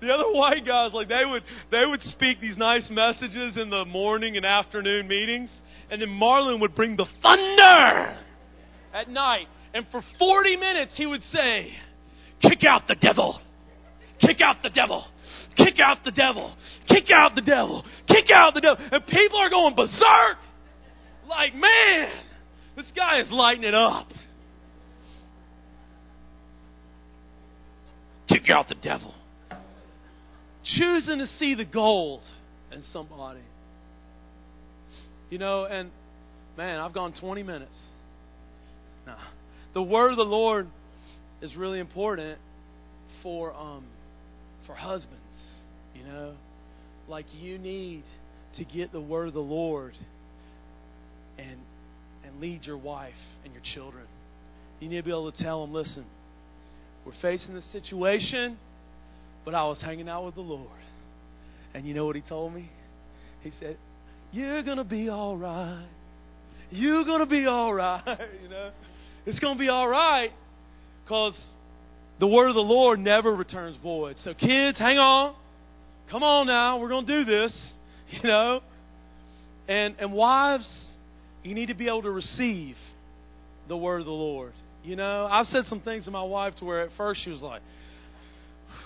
the 0.00 0.12
other 0.12 0.30
white 0.32 0.64
guys 0.64 0.92
like 0.92 1.08
they 1.08 1.24
would 1.24 1.42
they 1.70 1.84
would 1.84 2.00
speak 2.02 2.40
these 2.40 2.56
nice 2.56 2.88
messages 2.90 3.56
in 3.56 3.70
the 3.70 3.84
morning 3.84 4.36
and 4.36 4.46
afternoon 4.46 5.08
meetings 5.08 5.50
and 5.90 6.00
then 6.00 6.08
Marlon 6.08 6.60
would 6.60 6.74
bring 6.74 6.96
the 6.96 7.06
thunder 7.22 8.18
at 8.94 9.08
night 9.08 9.48
and 9.76 9.86
for 9.92 10.02
40 10.18 10.56
minutes 10.56 10.92
he 10.96 11.06
would 11.06 11.22
say 11.24 11.70
kick 12.40 12.64
out 12.66 12.88
the 12.88 12.94
devil. 12.94 13.40
Kick 14.20 14.40
out 14.40 14.56
the 14.62 14.70
devil. 14.70 15.04
Kick 15.56 15.78
out 15.78 15.98
the 16.04 16.12
devil. 16.12 16.56
Kick 16.88 17.10
out 17.14 17.34
the 17.34 17.42
devil. 17.42 17.84
Kick 18.08 18.30
out 18.30 18.54
the 18.54 18.62
devil. 18.62 18.88
And 18.90 19.06
people 19.06 19.38
are 19.38 19.50
going 19.50 19.74
berserk. 19.74 20.38
Like 21.28 21.54
man 21.54 22.10
this 22.76 22.86
guy 22.94 23.20
is 23.20 23.30
lighting 23.30 23.64
it 23.64 23.74
up. 23.74 24.06
Kick 28.28 28.50
out 28.50 28.68
the 28.68 28.74
devil. 28.74 29.14
Choosing 30.78 31.18
to 31.18 31.26
see 31.38 31.54
the 31.54 31.64
gold 31.64 32.22
in 32.72 32.82
somebody. 32.92 33.40
You 35.30 35.38
know, 35.38 35.64
and 35.64 35.90
man, 36.56 36.80
I've 36.80 36.92
gone 36.92 37.14
20 37.18 37.42
minutes. 37.42 37.76
Now, 39.06 39.18
the 39.76 39.82
word 39.82 40.10
of 40.10 40.16
the 40.16 40.24
Lord 40.24 40.68
is 41.42 41.54
really 41.54 41.80
important 41.80 42.38
for 43.22 43.52
um, 43.52 43.84
for 44.66 44.74
husbands. 44.74 45.20
You 45.94 46.02
know, 46.02 46.32
like 47.08 47.26
you 47.38 47.58
need 47.58 48.02
to 48.56 48.64
get 48.64 48.90
the 48.90 49.02
word 49.02 49.28
of 49.28 49.34
the 49.34 49.40
Lord 49.40 49.92
and 51.36 51.58
and 52.24 52.40
lead 52.40 52.64
your 52.64 52.78
wife 52.78 53.12
and 53.44 53.52
your 53.52 53.62
children. 53.74 54.06
You 54.80 54.88
need 54.88 54.96
to 54.96 55.02
be 55.02 55.10
able 55.10 55.30
to 55.30 55.42
tell 55.42 55.60
them, 55.60 55.74
listen, 55.74 56.06
we're 57.04 57.12
facing 57.20 57.54
this 57.54 57.70
situation. 57.70 58.56
But 59.44 59.54
I 59.54 59.64
was 59.64 59.78
hanging 59.82 60.08
out 60.08 60.24
with 60.24 60.36
the 60.36 60.40
Lord. 60.40 60.70
And 61.74 61.86
you 61.86 61.92
know 61.92 62.06
what 62.06 62.16
he 62.16 62.22
told 62.22 62.54
me? 62.54 62.70
He 63.42 63.52
said, 63.60 63.76
You're 64.32 64.62
to 64.62 64.84
be 64.84 65.10
all 65.10 65.36
right. 65.36 65.86
You're 66.70 67.04
to 67.04 67.26
be 67.26 67.44
all 67.44 67.74
right. 67.74 68.02
you 68.42 68.48
know, 68.48 68.70
it's 69.26 69.38
going 69.38 69.54
to 69.54 69.58
be 69.58 69.68
all 69.68 69.88
right 69.88 70.30
because 71.04 71.38
the 72.18 72.26
word 72.26 72.48
of 72.48 72.54
the 72.54 72.60
Lord 72.60 72.98
never 72.98 73.34
returns 73.34 73.76
void. 73.82 74.16
So, 74.24 74.32
kids, 74.34 74.78
hang 74.78 74.98
on. 74.98 75.34
Come 76.10 76.22
on 76.22 76.46
now. 76.46 76.78
We're 76.78 76.88
going 76.88 77.06
to 77.06 77.24
do 77.24 77.24
this. 77.24 77.52
You 78.08 78.28
know, 78.28 78.60
and 79.66 79.96
and 79.98 80.12
wives, 80.12 80.68
you 81.42 81.56
need 81.56 81.66
to 81.66 81.74
be 81.74 81.88
able 81.88 82.02
to 82.02 82.10
receive 82.12 82.76
the 83.66 83.76
word 83.76 83.98
of 83.98 84.06
the 84.06 84.12
Lord. 84.12 84.52
You 84.84 84.94
know, 84.94 85.26
I've 85.28 85.46
said 85.46 85.64
some 85.64 85.80
things 85.80 86.04
to 86.04 86.12
my 86.12 86.22
wife 86.22 86.54
to 86.60 86.64
where 86.64 86.82
at 86.82 86.90
first 86.96 87.24
she 87.24 87.30
was 87.30 87.40
like, 87.40 87.62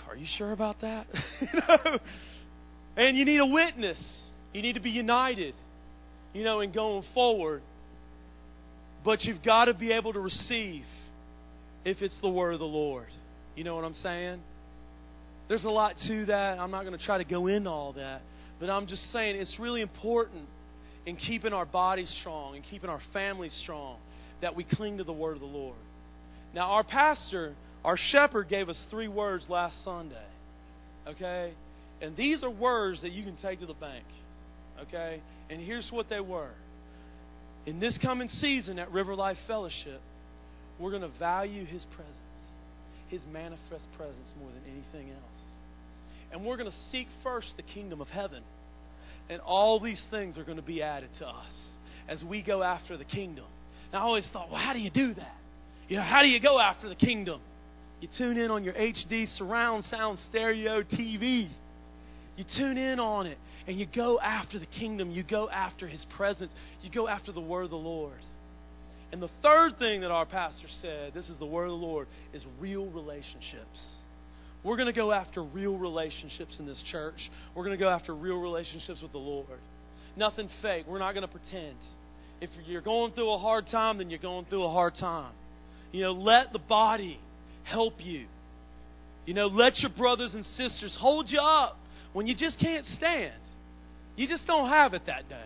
are 0.09 0.15
you 0.15 0.25
sure 0.37 0.51
about 0.51 0.81
that? 0.81 1.05
you 1.41 1.59
know? 1.67 1.99
And 2.97 3.17
you 3.17 3.25
need 3.25 3.39
a 3.39 3.45
witness. 3.45 3.97
You 4.53 4.61
need 4.61 4.73
to 4.73 4.79
be 4.81 4.89
united, 4.89 5.53
you 6.33 6.43
know, 6.43 6.59
in 6.59 6.71
going 6.71 7.03
forward. 7.13 7.61
But 9.03 9.23
you've 9.23 9.43
got 9.43 9.65
to 9.65 9.73
be 9.73 9.91
able 9.91 10.13
to 10.13 10.19
receive 10.19 10.83
if 11.83 12.01
it's 12.01 12.17
the 12.21 12.29
word 12.29 12.53
of 12.53 12.59
the 12.59 12.65
Lord. 12.65 13.07
You 13.55 13.63
know 13.63 13.75
what 13.75 13.83
I'm 13.83 13.95
saying? 13.95 14.41
There's 15.47 15.63
a 15.63 15.69
lot 15.69 15.95
to 16.07 16.25
that. 16.27 16.59
I'm 16.59 16.71
not 16.71 16.85
going 16.85 16.97
to 16.97 17.03
try 17.03 17.17
to 17.17 17.23
go 17.23 17.47
into 17.47 17.69
all 17.69 17.93
that. 17.93 18.21
But 18.59 18.69
I'm 18.69 18.87
just 18.87 19.11
saying 19.11 19.35
it's 19.35 19.57
really 19.59 19.81
important 19.81 20.45
in 21.05 21.15
keeping 21.15 21.51
our 21.51 21.65
bodies 21.65 22.13
strong 22.21 22.55
and 22.55 22.63
keeping 22.63 22.89
our 22.89 23.01
families 23.11 23.57
strong 23.63 23.97
that 24.41 24.55
we 24.55 24.63
cling 24.63 24.99
to 24.99 25.03
the 25.03 25.13
word 25.13 25.33
of 25.33 25.39
the 25.39 25.47
Lord. 25.47 25.75
Now, 26.53 26.71
our 26.71 26.83
pastor 26.83 27.55
our 27.83 27.97
shepherd 27.97 28.47
gave 28.47 28.69
us 28.69 28.77
three 28.89 29.07
words 29.07 29.45
last 29.49 29.75
Sunday. 29.83 30.15
Okay? 31.07 31.53
And 32.01 32.15
these 32.15 32.43
are 32.43 32.49
words 32.49 33.01
that 33.01 33.11
you 33.11 33.23
can 33.23 33.35
take 33.41 33.59
to 33.59 33.65
the 33.65 33.73
bank. 33.73 34.05
Okay? 34.83 35.21
And 35.49 35.61
here's 35.61 35.89
what 35.91 36.09
they 36.09 36.19
were. 36.19 36.51
In 37.65 37.79
this 37.79 37.97
coming 38.01 38.27
season 38.27 38.79
at 38.79 38.91
River 38.91 39.15
Life 39.15 39.37
Fellowship, 39.45 40.01
we're 40.79 40.89
going 40.89 41.03
to 41.03 41.19
value 41.19 41.65
His 41.65 41.85
presence, 41.95 42.17
His 43.09 43.21
manifest 43.31 43.85
presence 43.95 44.31
more 44.39 44.49
than 44.49 44.63
anything 44.63 45.11
else. 45.11 45.41
And 46.31 46.43
we're 46.43 46.57
going 46.57 46.71
to 46.71 46.77
seek 46.91 47.07
first 47.23 47.53
the 47.57 47.63
kingdom 47.63 48.01
of 48.01 48.07
heaven. 48.07 48.41
And 49.29 49.41
all 49.41 49.79
these 49.79 50.01
things 50.09 50.37
are 50.37 50.43
going 50.43 50.57
to 50.57 50.63
be 50.63 50.81
added 50.81 51.09
to 51.19 51.27
us 51.27 51.53
as 52.09 52.23
we 52.23 52.41
go 52.41 52.63
after 52.63 52.97
the 52.97 53.05
kingdom. 53.05 53.45
And 53.91 54.01
I 54.01 54.03
always 54.03 54.27
thought, 54.33 54.49
well, 54.49 54.61
how 54.61 54.73
do 54.73 54.79
you 54.79 54.89
do 54.89 55.13
that? 55.13 55.35
You 55.87 55.97
know, 55.97 56.03
how 56.03 56.21
do 56.21 56.29
you 56.29 56.39
go 56.39 56.59
after 56.59 56.89
the 56.89 56.95
kingdom? 56.95 57.41
You 57.99 58.07
tune 58.17 58.37
in 58.37 58.49
on 58.49 58.63
your 58.63 58.73
HD 58.73 59.27
surround 59.37 59.83
sound 59.85 60.17
stereo 60.29 60.81
TV. 60.81 61.49
You 62.37 62.45
tune 62.57 62.77
in 62.77 62.99
on 62.99 63.27
it 63.27 63.37
and 63.67 63.79
you 63.79 63.85
go 63.93 64.19
after 64.19 64.59
the 64.59 64.65
kingdom. 64.65 65.11
You 65.11 65.23
go 65.23 65.49
after 65.49 65.87
his 65.87 66.05
presence. 66.17 66.51
You 66.81 66.91
go 66.91 67.07
after 67.07 67.31
the 67.31 67.41
word 67.41 67.65
of 67.65 67.69
the 67.69 67.75
Lord. 67.75 68.19
And 69.11 69.21
the 69.21 69.29
third 69.41 69.77
thing 69.77 70.01
that 70.01 70.11
our 70.11 70.25
pastor 70.25 70.67
said, 70.81 71.13
this 71.13 71.27
is 71.29 71.37
the 71.37 71.45
word 71.45 71.65
of 71.65 71.71
the 71.71 71.85
Lord, 71.85 72.07
is 72.33 72.43
real 72.59 72.85
relationships. 72.87 73.87
We're 74.63 74.77
going 74.77 74.87
to 74.87 74.93
go 74.93 75.11
after 75.11 75.43
real 75.43 75.77
relationships 75.77 76.57
in 76.59 76.65
this 76.65 76.81
church. 76.91 77.17
We're 77.55 77.65
going 77.65 77.77
to 77.77 77.83
go 77.83 77.89
after 77.89 78.15
real 78.15 78.37
relationships 78.37 79.01
with 79.01 79.11
the 79.11 79.17
Lord. 79.17 79.47
Nothing 80.15 80.49
fake. 80.61 80.85
We're 80.87 80.99
not 80.99 81.13
going 81.13 81.27
to 81.27 81.33
pretend. 81.33 81.75
If 82.39 82.49
you're 82.65 82.81
going 82.81 83.11
through 83.13 83.31
a 83.31 83.37
hard 83.37 83.65
time, 83.71 83.97
then 83.97 84.09
you're 84.09 84.19
going 84.19 84.45
through 84.45 84.63
a 84.63 84.71
hard 84.71 84.93
time. 84.99 85.33
You 85.91 86.03
know, 86.03 86.13
let 86.13 86.53
the 86.53 86.59
body 86.59 87.19
help 87.63 87.95
you. 87.99 88.27
You 89.25 89.33
know, 89.33 89.47
let 89.47 89.77
your 89.79 89.91
brothers 89.91 90.33
and 90.33 90.45
sisters 90.57 90.95
hold 90.99 91.29
you 91.29 91.39
up 91.39 91.77
when 92.13 92.27
you 92.27 92.35
just 92.35 92.59
can't 92.59 92.85
stand. 92.97 93.33
You 94.15 94.27
just 94.27 94.45
don't 94.45 94.69
have 94.69 94.93
it 94.93 95.03
that 95.07 95.29
day. 95.29 95.45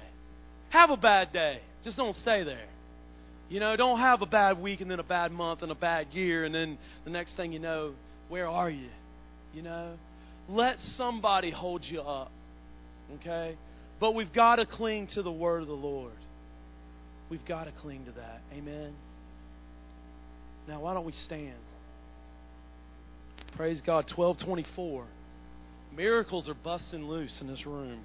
Have 0.69 0.89
a 0.89 0.97
bad 0.97 1.31
day. 1.31 1.59
Just 1.83 1.97
don't 1.97 2.15
stay 2.15 2.43
there. 2.43 2.67
You 3.49 3.59
know, 3.59 3.75
don't 3.75 3.99
have 3.99 4.21
a 4.21 4.25
bad 4.25 4.59
week 4.59 4.81
and 4.81 4.89
then 4.89 4.99
a 4.99 5.03
bad 5.03 5.31
month 5.31 5.61
and 5.61 5.71
a 5.71 5.75
bad 5.75 6.07
year 6.11 6.45
and 6.45 6.53
then 6.53 6.77
the 7.03 7.11
next 7.11 7.35
thing 7.35 7.51
you 7.51 7.59
know, 7.59 7.93
where 8.27 8.47
are 8.47 8.69
you? 8.69 8.89
You 9.53 9.61
know? 9.61 9.93
Let 10.49 10.77
somebody 10.97 11.51
hold 11.51 11.83
you 11.83 12.01
up. 12.01 12.31
Okay? 13.15 13.55
But 13.99 14.15
we've 14.15 14.33
got 14.33 14.55
to 14.57 14.65
cling 14.65 15.07
to 15.13 15.21
the 15.21 15.31
word 15.31 15.61
of 15.61 15.67
the 15.67 15.73
Lord. 15.73 16.11
We've 17.29 17.45
got 17.45 17.65
to 17.65 17.71
cling 17.81 18.05
to 18.05 18.11
that. 18.13 18.41
Amen. 18.53 18.93
Now, 20.67 20.81
why 20.81 20.93
don't 20.93 21.05
we 21.05 21.13
stand? 21.25 21.53
Praise 23.55 23.81
God. 23.85 24.11
1224. 24.15 25.05
Miracles 25.95 26.49
are 26.49 26.55
busting 26.55 27.07
loose 27.07 27.37
in 27.41 27.47
this 27.47 27.65
room. 27.65 28.03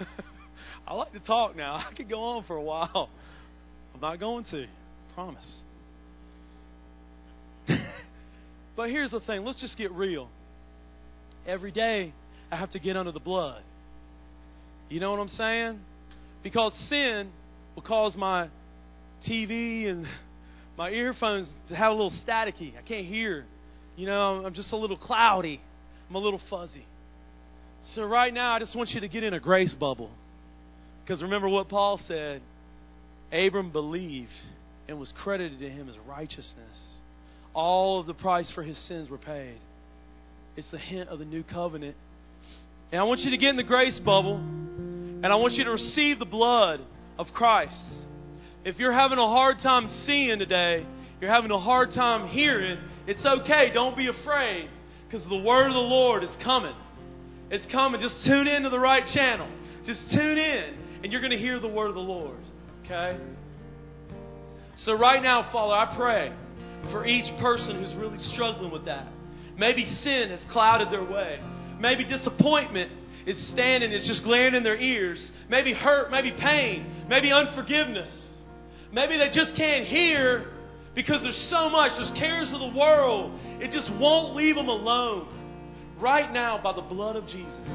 I 0.86 0.94
like 0.94 1.12
to 1.12 1.20
talk 1.20 1.56
now. 1.56 1.74
I 1.90 1.92
could 1.94 2.08
go 2.08 2.20
on 2.20 2.44
for 2.44 2.56
a 2.56 2.62
while. 2.62 3.08
I'm 3.94 4.00
not 4.00 4.20
going 4.20 4.44
to. 4.50 4.66
Promise. 5.14 5.60
but 8.76 8.90
here's 8.90 9.10
the 9.10 9.20
thing 9.20 9.44
let's 9.44 9.60
just 9.60 9.78
get 9.78 9.92
real. 9.92 10.28
Every 11.46 11.70
day, 11.70 12.12
I 12.50 12.56
have 12.56 12.70
to 12.72 12.78
get 12.78 12.96
under 12.96 13.12
the 13.12 13.20
blood. 13.20 13.62
You 14.88 15.00
know 15.00 15.10
what 15.10 15.20
I'm 15.20 15.28
saying? 15.28 15.80
Because 16.42 16.72
sin 16.88 17.30
will 17.74 17.82
cause 17.82 18.14
my 18.16 18.48
TV 19.28 19.88
and 19.88 20.06
my 20.76 20.90
earphones 20.90 21.48
to 21.68 21.76
have 21.76 21.92
a 21.92 21.94
little 21.94 22.12
staticky. 22.26 22.76
I 22.76 22.82
can't 22.86 23.06
hear 23.06 23.46
you 23.96 24.06
know, 24.06 24.44
I'm 24.44 24.54
just 24.54 24.72
a 24.72 24.76
little 24.76 24.98
cloudy. 24.98 25.60
I'm 26.08 26.14
a 26.14 26.18
little 26.18 26.40
fuzzy. 26.50 26.84
So 27.94 28.04
right 28.04 28.32
now, 28.32 28.54
I 28.54 28.58
just 28.58 28.74
want 28.74 28.90
you 28.90 29.00
to 29.00 29.08
get 29.08 29.22
in 29.22 29.34
a 29.34 29.40
grace 29.40 29.74
bubble. 29.74 30.10
Because 31.04 31.22
remember 31.22 31.48
what 31.48 31.68
Paul 31.68 32.00
said 32.08 32.42
Abram 33.32 33.70
believed 33.70 34.30
and 34.88 34.98
was 34.98 35.12
credited 35.22 35.60
to 35.60 35.68
him 35.68 35.88
as 35.88 35.96
righteousness. 36.06 36.76
All 37.54 38.00
of 38.00 38.06
the 38.06 38.14
price 38.14 38.50
for 38.54 38.62
his 38.62 38.76
sins 38.86 39.08
were 39.08 39.18
paid. 39.18 39.58
It's 40.56 40.70
the 40.70 40.78
hint 40.78 41.08
of 41.08 41.18
the 41.18 41.24
new 41.24 41.42
covenant. 41.42 41.96
And 42.92 43.00
I 43.00 43.04
want 43.04 43.20
you 43.20 43.30
to 43.30 43.36
get 43.36 43.50
in 43.50 43.56
the 43.56 43.62
grace 43.62 43.98
bubble, 44.04 44.36
and 44.36 45.26
I 45.26 45.34
want 45.36 45.54
you 45.54 45.64
to 45.64 45.70
receive 45.70 46.18
the 46.18 46.24
blood 46.24 46.80
of 47.18 47.26
Christ. 47.34 47.76
If 48.64 48.78
you're 48.78 48.92
having 48.92 49.18
a 49.18 49.26
hard 49.26 49.58
time 49.62 49.88
seeing 50.06 50.38
today, 50.38 50.86
you're 51.20 51.32
having 51.32 51.50
a 51.50 51.58
hard 51.58 51.90
time 51.94 52.28
hearing, 52.28 52.78
it's 53.06 53.24
okay. 53.24 53.70
Don't 53.72 53.96
be 53.96 54.08
afraid 54.08 54.68
because 55.06 55.26
the 55.28 55.38
word 55.38 55.68
of 55.68 55.72
the 55.72 55.78
Lord 55.78 56.24
is 56.24 56.30
coming. 56.44 56.74
It's 57.50 57.64
coming. 57.72 58.00
Just 58.00 58.16
tune 58.26 58.48
in 58.48 58.62
to 58.62 58.70
the 58.70 58.78
right 58.78 59.04
channel. 59.14 59.48
Just 59.84 60.00
tune 60.10 60.38
in, 60.38 60.74
and 61.02 61.12
you're 61.12 61.20
going 61.20 61.32
to 61.32 61.38
hear 61.38 61.60
the 61.60 61.68
word 61.68 61.88
of 61.88 61.94
the 61.94 62.00
Lord. 62.00 62.38
Okay? 62.84 63.18
So, 64.84 64.94
right 64.94 65.22
now, 65.22 65.48
Father, 65.52 65.74
I 65.74 65.96
pray 65.96 66.32
for 66.90 67.06
each 67.06 67.26
person 67.40 67.82
who's 67.82 67.94
really 67.94 68.18
struggling 68.34 68.72
with 68.72 68.84
that. 68.86 69.08
Maybe 69.58 69.84
sin 70.02 70.28
has 70.30 70.40
clouded 70.52 70.90
their 70.90 71.04
way. 71.04 71.40
Maybe 71.80 72.04
disappointment 72.04 72.92
is 73.26 73.36
standing, 73.52 73.90
it's 73.92 74.06
just 74.06 74.22
glaring 74.22 74.54
in 74.54 74.62
their 74.62 74.76
ears. 74.76 75.30
Maybe 75.48 75.72
hurt, 75.72 76.10
maybe 76.10 76.32
pain, 76.32 77.06
maybe 77.08 77.32
unforgiveness. 77.32 78.08
Maybe 78.92 79.16
they 79.16 79.30
just 79.32 79.56
can't 79.56 79.84
hear 79.84 80.52
because 80.94 81.22
there's 81.22 81.48
so 81.50 81.68
much, 81.68 81.90
there's 81.96 82.12
cares 82.18 82.50
of 82.52 82.60
the 82.60 82.78
world. 82.78 83.38
It 83.60 83.70
just 83.72 83.90
won't 84.00 84.36
leave 84.36 84.54
them 84.54 84.68
alone. 84.68 85.28
Right 85.98 86.32
now, 86.32 86.60
by 86.62 86.72
the 86.74 86.82
blood 86.82 87.16
of 87.16 87.26
Jesus, 87.26 87.68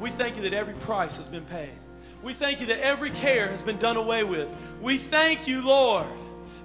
we 0.00 0.12
thank 0.18 0.36
you 0.36 0.42
that 0.42 0.52
every 0.52 0.74
price 0.84 1.16
has 1.16 1.28
been 1.28 1.44
paid. 1.44 1.78
We 2.24 2.34
thank 2.34 2.60
you 2.60 2.66
that 2.66 2.78
every 2.78 3.10
care 3.10 3.50
has 3.50 3.62
been 3.62 3.78
done 3.78 3.96
away 3.96 4.24
with. 4.24 4.48
We 4.82 5.06
thank 5.10 5.46
you, 5.46 5.60
Lord, 5.60 6.06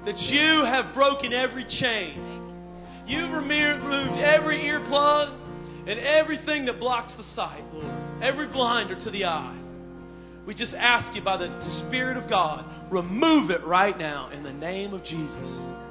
that 0.06 0.18
you 0.18 0.64
have 0.66 0.94
broken 0.94 1.34
every 1.34 1.66
chain. 1.66 3.04
You've 3.06 3.32
removed 3.32 4.20
every 4.20 4.62
earplug 4.64 5.90
and 5.90 6.00
everything 6.00 6.66
that 6.66 6.80
blocks 6.80 7.14
the 7.16 7.24
sight, 7.36 7.64
Lord, 7.74 8.24
every 8.24 8.48
blinder 8.48 9.00
to 9.04 9.12
the 9.12 9.26
eye. 9.26 9.58
We 10.46 10.54
just 10.54 10.74
ask 10.74 11.16
you 11.16 11.22
by 11.22 11.38
the 11.38 11.84
Spirit 11.88 12.18
of 12.18 12.30
God, 12.30 12.92
remove 12.92 13.52
it 13.52 13.66
right 13.66 13.98
now 13.98 14.30
in 14.32 14.44
the 14.44 14.54
name 14.54 14.94
of 14.94 15.04
Jesus. 15.04 15.87